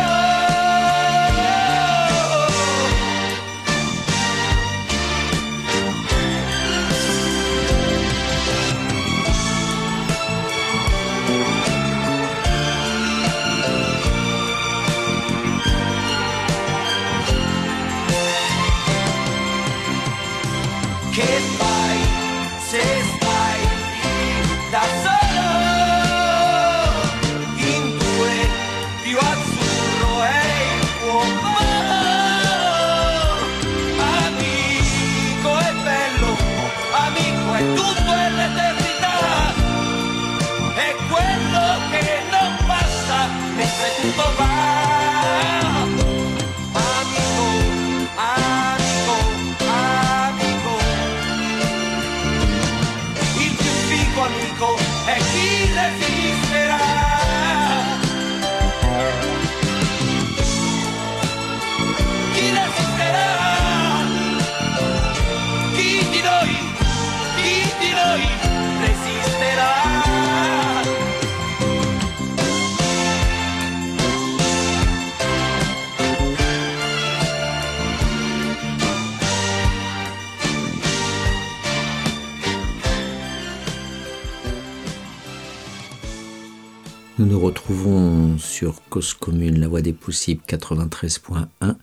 [87.65, 91.77] Retrouvons sur Cause Commune, la voie des possibles 93.1.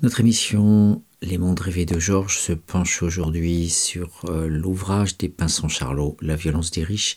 [0.00, 5.66] Notre émission Les mondes rêvés de Georges se penche aujourd'hui sur euh, l'ouvrage des Pinsons
[5.66, 7.16] Charlot, La violence des riches,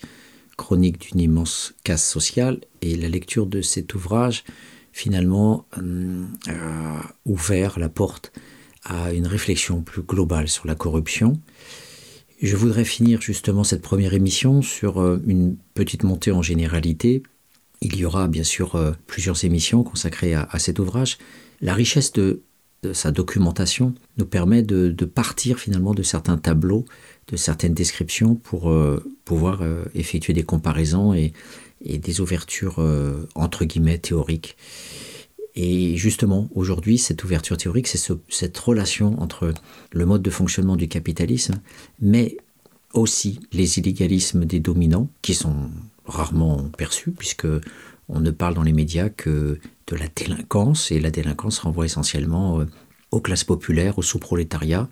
[0.57, 2.61] chronique d'une immense casse sociale.
[2.81, 4.45] Et la lecture de cet ouvrage,
[4.91, 8.31] finalement, euh, a ouvert la porte
[8.83, 11.39] à une réflexion plus globale sur la corruption.
[12.41, 17.21] Je voudrais finir justement cette première émission sur euh, une petite montée en généralité.
[17.81, 21.17] Il y aura bien sûr euh, plusieurs émissions consacrées à, cet ouvrage.
[21.61, 22.41] La richesse de,
[22.93, 26.85] sa documentation nous permet de, partir finalement de certains tableaux,
[27.27, 31.33] de certaines descriptions pour euh, pouvoir euh, effectuer des comparaisons et,
[31.83, 32.79] des ouvertures
[33.35, 34.55] entre guillemets théoriques.
[35.55, 39.53] Et justement, aujourd'hui, cette ouverture théorique, c'est ce- cette relation entre
[39.91, 41.55] le mode de fonctionnement du capitalisme,
[42.01, 42.37] mais
[42.93, 45.69] aussi les illégalismes des dominants, qui sont
[46.07, 47.47] rarement perçus, puisque
[48.09, 52.59] on ne parle dans les médias que de la délinquance, et la délinquance renvoie essentiellement
[52.59, 52.65] euh,
[53.11, 54.87] aux classes populaires, au sous-prolétariat,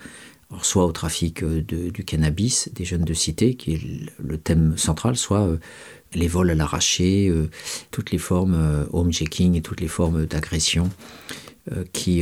[0.62, 3.82] soit au trafic euh, de- du cannabis des jeunes de cité, qui est
[4.20, 5.58] le- thème central, soit euh,
[6.14, 7.34] les vols à l'arraché,
[7.90, 10.92] toutes les formes homejacking et toutes les formes d'agression
[11.92, 12.22] qui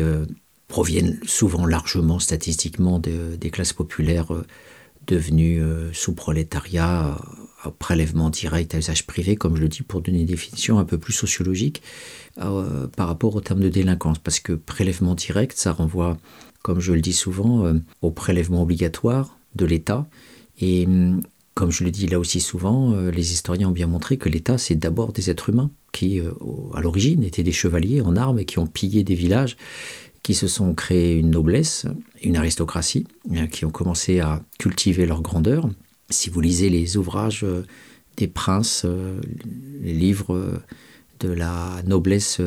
[0.69, 4.31] proviennent souvent largement statistiquement de- des classes populaires
[5.07, 5.91] devenues euh,
[7.69, 10.97] prélèvement direct à usage privé, comme je le dis, pour donner une définition un peu
[10.97, 11.81] plus sociologique
[12.39, 14.19] euh, par rapport au terme de délinquance.
[14.19, 16.17] Parce que prélèvement direct, ça renvoie,
[16.63, 20.07] comme je le dis souvent, euh, au prélèvement obligatoire de l'État.
[20.59, 21.21] Et hum,
[21.53, 24.57] comme je le dis là aussi souvent, euh, les historiens ont bien montré que l'État,
[24.57, 26.21] c'est d'abord des êtres humains qui,
[26.73, 29.57] à l'origine, étaient des chevaliers en armes et qui ont pillé des villages,
[30.23, 31.85] qui se sont créés une noblesse,
[32.21, 35.69] une aristocratie, euh, qui ont commencé à cultiver leur grandeur.
[36.11, 37.65] Si vous lisez les ouvrages euh,
[38.17, 39.19] des princes, euh,
[39.81, 40.61] les livres euh,
[41.21, 42.41] de la noblesse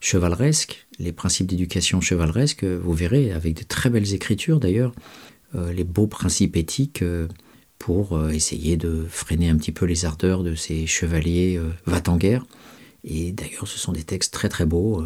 [0.00, 4.92] chevaleresque, les principes d'éducation chevaleresque, vous verrez, avec de très belles écritures d'ailleurs,
[5.54, 7.04] les beaux principes éthiques
[7.78, 12.46] pour essayer de freiner un petit peu les ardeurs de ces chevaliers euh, va-t-en-guerre.
[13.04, 15.04] Et d'ailleurs, ce sont des textes très très beaux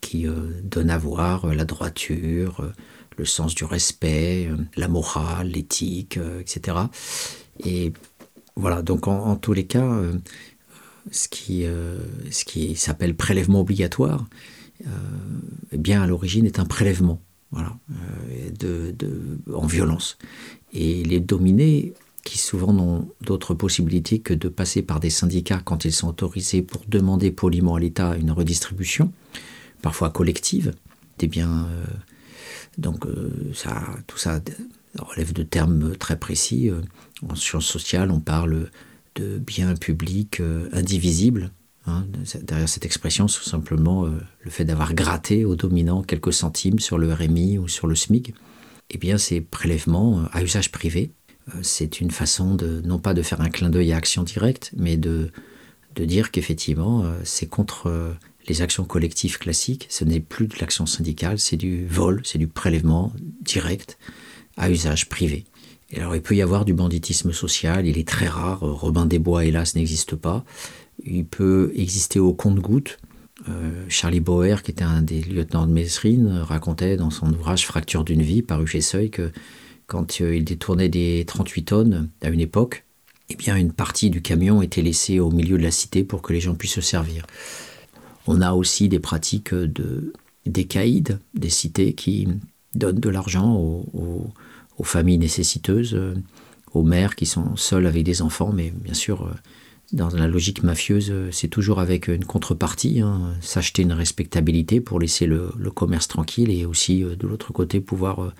[0.00, 0.26] qui
[0.64, 2.72] donnent à voir la droiture,
[3.16, 6.76] le sens du respect, euh, la morale, l'éthique, euh, etc.
[7.64, 7.92] Et
[8.56, 10.14] voilà, donc en, tous les cas, euh,
[11.10, 11.64] ce qui,
[12.30, 14.26] ce qui s'appelle prélèvement obligatoire,
[15.72, 17.20] eh bien à l'origine est un prélèvement,
[17.50, 17.76] voilà,
[18.58, 20.16] de, de- en violence.
[20.72, 21.94] Et les dominés,
[22.24, 26.62] qui souvent n'ont d'autre possibilité que de passer par des syndicats quand ils sont autorisés
[26.62, 29.12] pour demander poliment à l'État une redistribution,
[29.82, 30.72] parfois collective,
[31.18, 31.66] des biens.
[32.78, 34.40] Donc euh, ça, tout ça
[34.98, 36.70] relève de termes très précis.
[36.70, 36.80] Euh,
[37.28, 38.70] En sciences sociales, on parle
[39.14, 41.50] de biens publics euh, indivisibles.
[41.86, 42.06] hein.
[42.42, 47.12] Derrière cette expression, c'est simplement le fait d'avoir gratté aux dominants quelques centimes sur le
[47.12, 48.34] RMI ou sur le SMIC.
[48.90, 51.12] Eh bien, ces prélèvements à usage privé,
[51.62, 54.96] c'est une façon de, non pas de faire un clin d'œil à action directe, mais
[54.96, 55.30] de,
[55.96, 58.14] de dire qu'effectivement, c'est contre
[58.48, 59.86] les actions collectives classiques.
[59.88, 63.98] Ce n'est plus de l'action syndicale, c'est du vol, c'est du prélèvement direct
[64.56, 65.44] à usage privé.
[65.90, 69.18] Et alors il peut y avoir du banditisme social, il est très rare, Robin des
[69.18, 70.44] Bois hélas n'existe pas.
[71.04, 72.98] Il peut exister au compte-gouttes.
[73.48, 78.04] Euh, Charlie Bauer, qui était un des lieutenants de Mesrine, racontait dans son ouvrage Fracture
[78.04, 79.32] d'une vie, paru chez Seuil, que
[79.86, 82.84] quand euh, il détournait des 38 tonnes à une époque,
[83.30, 86.32] eh bien une partie du camion était laissée au milieu de la cité pour que
[86.32, 87.26] les gens puissent se servir.
[88.26, 90.12] On a aussi des pratiques de,
[90.46, 90.66] des
[91.34, 92.28] des cités qui
[92.74, 94.32] donnent de l'argent aux,
[94.84, 96.14] familles nécessiteuses, euh,
[96.74, 99.30] aux mères qui sont seules avec des enfants, mais bien sûr, euh,
[99.92, 104.98] dans la logique mafieuse, euh, c'est toujours avec une contrepartie, hein, s'acheter une respectabilité pour
[104.98, 108.32] laisser le, commerce tranquille et aussi de l'autre côté pouvoir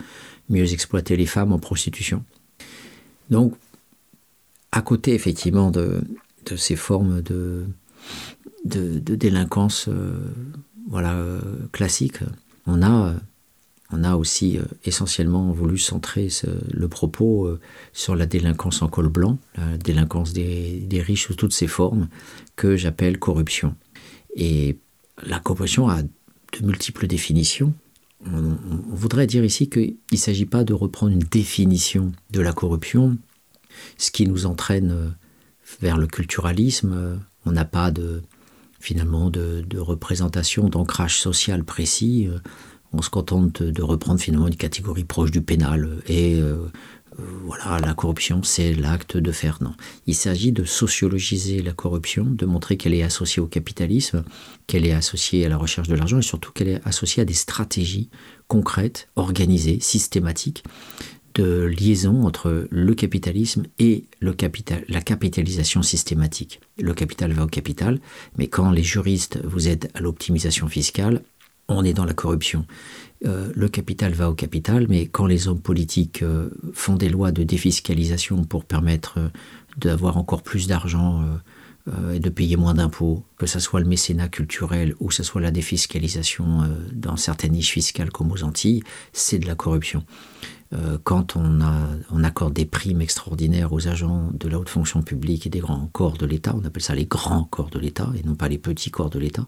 [0.48, 2.24] mieux exploiter les femmes en prostitution.
[3.30, 3.54] Donc,
[4.72, 6.02] à côté effectivement de,
[6.56, 7.66] ces formes de,
[8.64, 9.88] de, délinquance
[10.88, 11.16] voilà,
[11.72, 12.18] classique,
[12.66, 13.14] on a
[13.92, 16.28] on a aussi euh, essentiellement voulu centrer
[16.70, 17.60] le propos euh,
[17.92, 22.08] sur la délinquance en col blanc, la délinquance des, riches sous toutes ses formes,
[22.56, 23.74] que j'appelle corruption.
[24.34, 24.78] Et
[25.24, 26.08] la corruption a de
[26.62, 27.74] multiples définitions.
[28.26, 28.56] On,
[28.88, 33.18] voudrait dire ici qu'il ne s'agit pas de reprendre une définition de la corruption,
[33.98, 35.08] ce qui nous entraîne euh,
[35.80, 37.20] vers le culturalisme.
[37.44, 38.22] On n'a pas de,
[38.82, 42.28] finalement de, représentation, d'ancrage social précis
[42.92, 46.02] on se contente de reprendre finalement une catégorie proche du pénal.
[46.06, 46.66] Et euh,
[47.18, 49.58] euh, voilà, la corruption, c'est l'acte de faire.
[49.62, 49.74] Non.
[50.06, 54.24] Il s'agit de sociologiser la corruption, de montrer qu'elle est associée au capitalisme,
[54.66, 57.34] qu'elle est associée à la recherche de l'argent et surtout qu'elle est associée à des
[57.34, 58.10] stratégies
[58.48, 60.64] concrètes, organisées, systématiques
[61.34, 66.60] de liaison entre le capitalisme et la capitalisation systématique.
[66.78, 68.00] Le capital va au capital,
[68.36, 71.22] mais quand les juristes vous aident à l'optimisation fiscale,
[71.68, 72.66] on est dans la corruption.
[73.24, 77.30] Euh, le capital va au capital, mais quand les hommes politiques euh, font des lois
[77.32, 79.28] de défiscalisation pour permettre euh,
[79.76, 81.24] d'avoir encore plus d'argent
[82.12, 85.40] et de payer moins d'impôts, que ce soit le mécénat culturel ou que ce soit
[85.40, 88.82] la défiscalisation dans certaines niches fiscales comme aux Antilles,
[89.14, 90.04] c'est de la corruption.
[91.04, 91.60] Quand on,
[92.10, 95.88] on accorde des primes extraordinaires aux agents de la haute fonction publique et des grands
[95.92, 98.58] corps de l'État, on appelle ça les grands corps de l'État et non pas les
[98.58, 99.46] petits corps de l'État,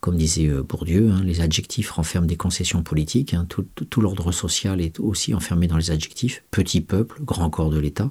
[0.00, 3.34] comme disait euh, Bourdieu, hein, les adjectifs renferment des concessions politiques.
[3.34, 3.46] Hein.
[3.46, 6.42] tout, l'ordre social est aussi enfermé dans les adjectifs.
[6.50, 8.10] Petit peuple, grand corps de l'État.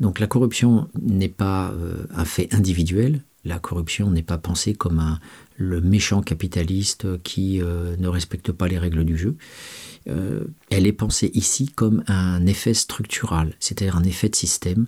[0.00, 3.22] Donc la corruption n'est pas euh, un fait individuel.
[3.48, 5.18] La corruption n'est pas pensée comme un,
[5.56, 9.36] le méchant capitaliste qui euh, ne respecte pas les règles du jeu.
[10.70, 14.86] elle est pensée ici comme un effet structural, c'est-à-dire un effet de système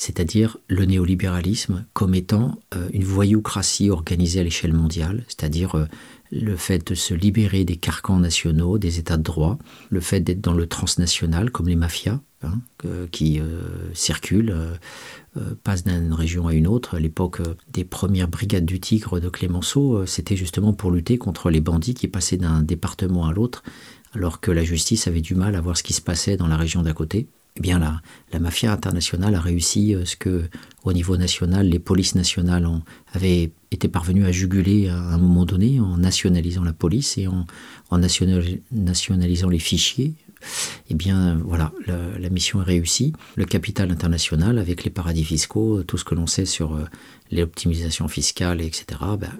[0.00, 5.84] c'est-à-dire le néolibéralisme comme étant euh, une voyoucratie organisée à l'échelle mondiale, c'est-à-dire euh,
[6.32, 9.58] le fait de se libérer des carcans nationaux, des états de droit,
[9.90, 12.60] le fait d'être dans le transnational comme les mafias hein,
[13.10, 13.62] qui euh,
[13.94, 14.54] circulent,
[15.62, 16.96] passent d'une région à une autre.
[16.96, 17.40] À l'époque
[17.72, 22.08] des premières brigades du Tigre de Clémenceau, c'était justement pour lutter contre les bandits qui
[22.08, 23.62] passaient d'un département à l'autre
[24.12, 26.56] alors que la justice avait du mal à voir ce qui se passait dans la
[26.56, 28.00] région d'à côté eh bien la,
[28.32, 30.44] la, mafia internationale a réussi euh, ce que,
[30.84, 32.68] au niveau national, les polices nationales
[33.12, 37.46] avaient été parvenues à juguler à un moment donné en nationalisant la police et en
[38.70, 40.14] nationalisant les fichiers
[40.88, 43.12] eh bien voilà, la, mission est réussie.
[43.36, 46.84] Le capital international, avec les paradis fiscaux, tout ce que l'on sait sur euh,
[47.32, 49.32] l'optimisation fiscale, etc., ben,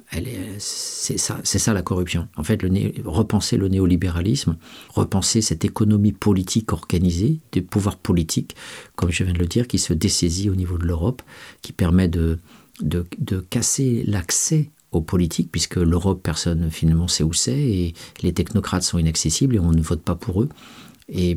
[0.59, 2.29] c'est ça, ça, la corruption.
[2.37, 2.61] En fait,
[3.05, 4.57] repenser le néolibéralisme,
[4.91, 8.57] repenser cette économie politique organisée, des pouvoirs politiques,
[8.97, 11.23] comme je viens de le dire, qui se dessaisit au niveau de l'Europe,
[11.63, 12.39] qui permet de,
[12.81, 18.33] de, de casser l'accès aux politiques, puisque l'Europe, personne finalement sait où c'est, et les
[18.33, 20.49] technocrates sont inaccessibles et on ne vote pas pour eux.
[21.11, 21.37] Et,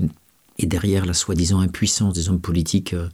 [0.59, 3.09] derrière la soi-disant impuissance des hommes politiques euh,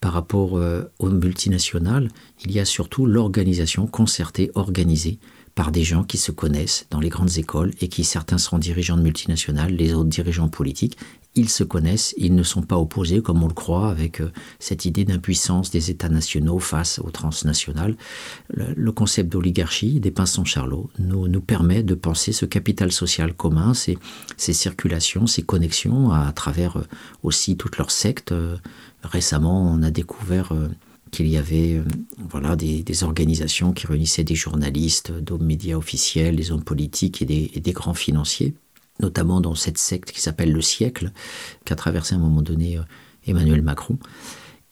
[0.00, 2.10] par rapport euh, aux multinationales,
[2.44, 5.18] il y a surtout l'organisation concertée, organisée
[5.54, 8.96] par des gens qui se connaissent dans les grandes écoles et qui certains seront dirigeants
[8.96, 10.96] de multinationales, les autres dirigeants politiques,
[11.34, 14.84] ils se connaissent, ils ne sont pas opposés comme on le croit avec euh, cette
[14.84, 17.96] idée d'impuissance des États nationaux face aux transnationales.
[18.50, 23.72] Le, concept d'oligarchie des pinsons Charlot nous, nous permet de penser ce capital social commun,
[23.72, 23.96] ces,
[24.36, 26.86] circulations, ces connexions à, travers euh,
[27.22, 28.32] aussi toutes leurs sectes.
[28.32, 28.56] Euh,
[29.02, 30.52] récemment, on a découvert
[31.12, 31.80] qu'il y avait
[32.30, 37.72] voilà, des, organisations qui réunissaient des journalistes, d'hommes médias officiels, des hommes politiques et des
[37.72, 38.54] grands financiers
[39.00, 41.12] notamment dans cette secte qui s'appelle le siècle,
[41.64, 42.82] qu'a traversé à un moment donné euh,
[43.26, 43.98] Emmanuel Macron,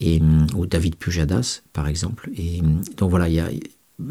[0.00, 2.30] et, euh, ou David Pujadas, par exemple.
[2.36, 2.64] Et euh,
[2.96, 3.50] donc voilà,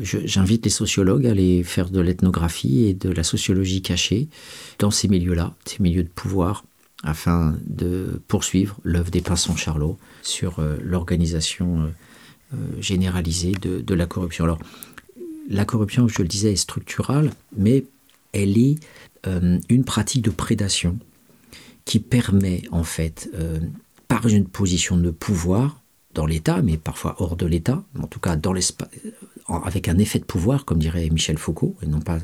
[0.01, 4.30] j'invite les sociologues à aller faire de l'ethnographie et de la sociologie cachée
[4.77, 6.64] dans ces milieux-là, ces milieux de pouvoir,
[7.03, 11.91] afin de poursuivre l'œuvre des Pinsons Charlot sur euh, l'organisation
[12.54, 14.44] euh, généralisée de, la corruption.
[14.44, 14.60] Alors,
[15.50, 17.86] la corruption, je le disais, est structurale, mais
[18.34, 18.80] elle est
[19.28, 20.98] euh, une pratique de prédation
[21.86, 23.60] qui permet, en fait, euh,
[24.08, 25.82] par une position de pouvoir
[26.14, 28.36] dans l'État, mais parfois hors de l'État, en tout cas
[29.64, 32.18] avec un effet de pouvoir, comme dirait Michel Foucault, et non pas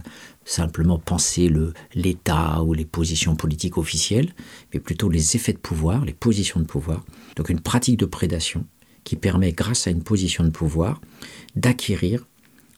[0.44, 1.52] simplement penser
[1.94, 4.34] l'État ou les positions politiques officielles,
[4.74, 7.04] mais plutôt les effets de pouvoir, les positions de pouvoir.
[7.36, 8.66] Donc une pratique de prédation
[9.06, 11.00] qui permet, grâce à une position de pouvoir,
[11.56, 12.28] d'acquérir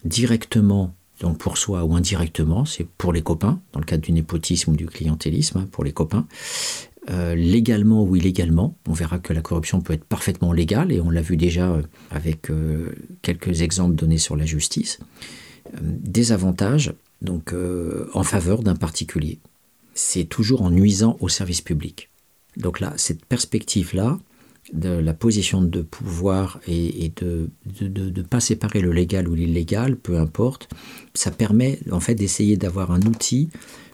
[0.03, 4.71] directement, donc pour soi ou indirectement, c'est pour les copains, dans le cadre du népotisme
[4.71, 6.27] ou du clientélisme, hein, pour les copains,
[7.09, 8.75] euh, légalement ou illégalement.
[8.87, 11.81] On verra que la corruption peut être parfaitement légale, et on l'a vu déjà euh,
[12.11, 14.99] avec euh, quelques exemples donnés sur la justice.
[15.81, 17.53] Des avantages donc,
[18.13, 19.39] en faveur d'un particulier.
[19.95, 22.09] C'est toujours en nuisant au service public.
[22.55, 24.17] Donc là, cette perspective-là,
[24.73, 27.49] de la position de pouvoir et, de
[27.81, 30.69] ne pas séparer le légal ou l'illégal, peu importe,
[31.13, 33.49] ça permet en fait d'essayer d'avoir un outil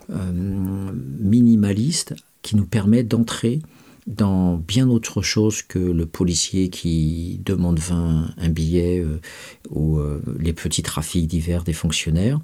[0.10, 0.32] euh,
[1.20, 3.62] minimaliste qui nous permet d'entrer
[4.06, 9.22] dans bien autre chose que le policier qui demande 20 un billet euh,
[9.70, 12.42] ou euh, les petits trafics divers des fonctionnaires.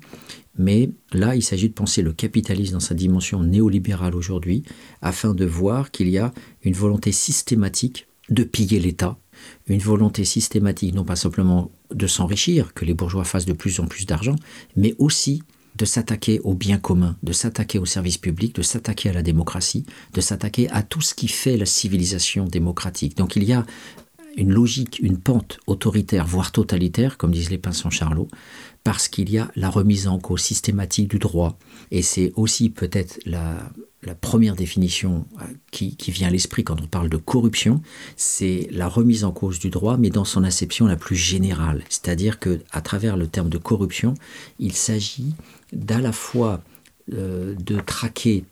[0.58, 4.64] Mais là, il s'agit de penser le capitalisme dans sa dimension néolibérale aujourd'hui,
[5.02, 6.34] afin de voir qu'il y a
[6.64, 9.18] une volonté systématique de piller l'État,
[9.68, 13.86] une volonté systématique non pas simplement de s'enrichir, que les bourgeois fassent de plus en
[13.86, 14.36] plus d'argent,
[14.76, 15.44] mais aussi
[15.76, 19.86] de s'attaquer au bien commun, de s'attaquer au service public, de s'attaquer à la démocratie,
[20.14, 23.16] de s'attaquer à tout ce qui fait la civilisation démocratique.
[23.16, 23.66] Donc il y a
[24.36, 28.28] une logique, une pente autoritaire, voire totalitaire, comme disent les pinsons Charlot,
[28.84, 31.58] parce qu'il y a la remise en cause systématique du droit.
[31.92, 33.72] Et c'est aussi peut-être la,
[34.04, 37.82] la première définition euh, qui, vient à l'esprit quand on parle de corruption,
[38.16, 41.84] c'est la remise en cause du droit, mais dans son acception la plus générale.
[41.90, 44.14] C'est-à-dire que à travers le terme de corruption,
[44.60, 45.34] il s'agit
[45.74, 46.62] d'à la fois
[47.14, 48.46] euh, de traquer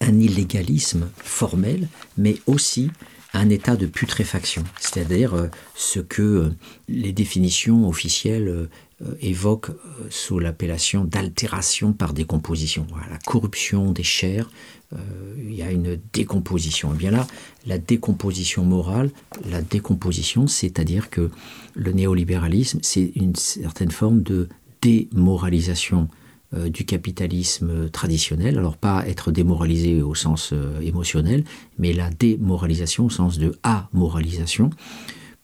[0.00, 2.90] un illégalisme formel, mais aussi
[3.32, 6.52] un état de putréfaction, c'est-à-dire euh, ce que
[6.88, 8.68] les définitions officielles
[9.02, 12.86] euh, évoquent euh, sous l'appellation d'altération par décomposition.
[13.10, 14.48] La corruption des chairs,
[14.92, 14.98] euh,
[15.36, 16.94] il y a une décomposition.
[16.94, 17.26] Et bien là,
[17.66, 19.10] la décomposition morale,
[19.50, 21.32] la décomposition, c'est-à-dire que
[21.74, 24.48] le néolibéralisme, c'est une certaine forme de
[24.80, 26.08] démoralisation
[26.52, 31.42] du capitalisme traditionnel, alors pas être démoralisé au sens émotionnel,
[31.78, 34.70] mais la démoralisation au sens de amoralisation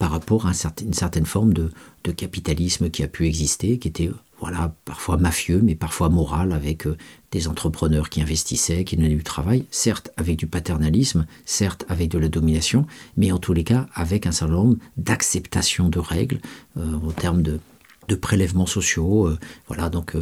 [0.01, 0.53] par rapport à
[0.83, 1.71] une certaine forme de,
[2.05, 4.11] de capitalisme qui a pu exister, qui était
[4.41, 6.97] voilà, parfois mafieux, mais parfois moral, avec euh,
[7.31, 12.19] des entrepreneurs qui investissaient, qui donnaient du travail, certes avec du paternalisme, certes avec de
[12.19, 12.87] la domination,
[13.17, 16.41] mais en tous les cas avec un certain nombre d'acceptation de règles
[16.79, 17.61] euh, au terme de,
[18.21, 19.29] prélèvements sociaux.
[19.29, 20.17] Euh, voilà, donc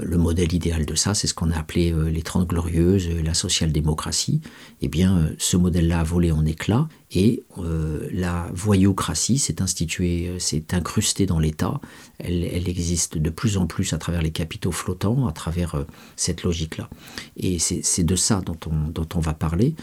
[0.00, 3.22] le modèle idéal de ça, c'est ce qu'on a appelé euh, les Trente Glorieuses, euh,
[3.22, 4.40] la social-démocratie.
[4.80, 10.28] Eh bien, euh, ce modèle-là a volé en éclats et euh, la voyoucratie s'est instituée,
[10.28, 11.80] euh, s'est incrustée dans l'État.
[12.18, 15.84] Elle, existe de plus en plus à travers les capitaux flottants, à travers euh,
[16.16, 16.90] cette logique-là.
[17.36, 19.74] Et c'est de ça dont on, dont on va parler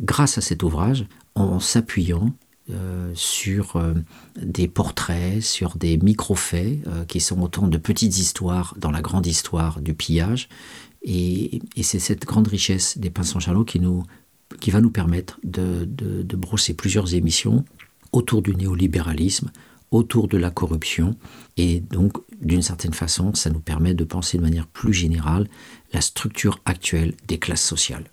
[0.00, 2.32] grâce à cet ouvrage, en s'appuyant
[2.70, 3.94] euh, sur euh,
[4.36, 9.26] des portraits, sur des micro-faits euh, qui sont autant de petites histoires dans la grande
[9.26, 10.50] histoire du pillage.
[11.02, 14.02] Et, c'est cette grande richesse des pinsons Charlot qui, nous,
[14.60, 15.86] qui va nous permettre de,
[16.36, 17.64] brosser plusieurs émissions
[18.12, 19.50] autour du néolibéralisme,
[19.90, 21.16] autour de la corruption.
[21.56, 25.48] Et donc, d'une certaine façon, ça nous permet de penser de manière plus générale
[25.94, 28.10] la structure actuelle des classes sociales.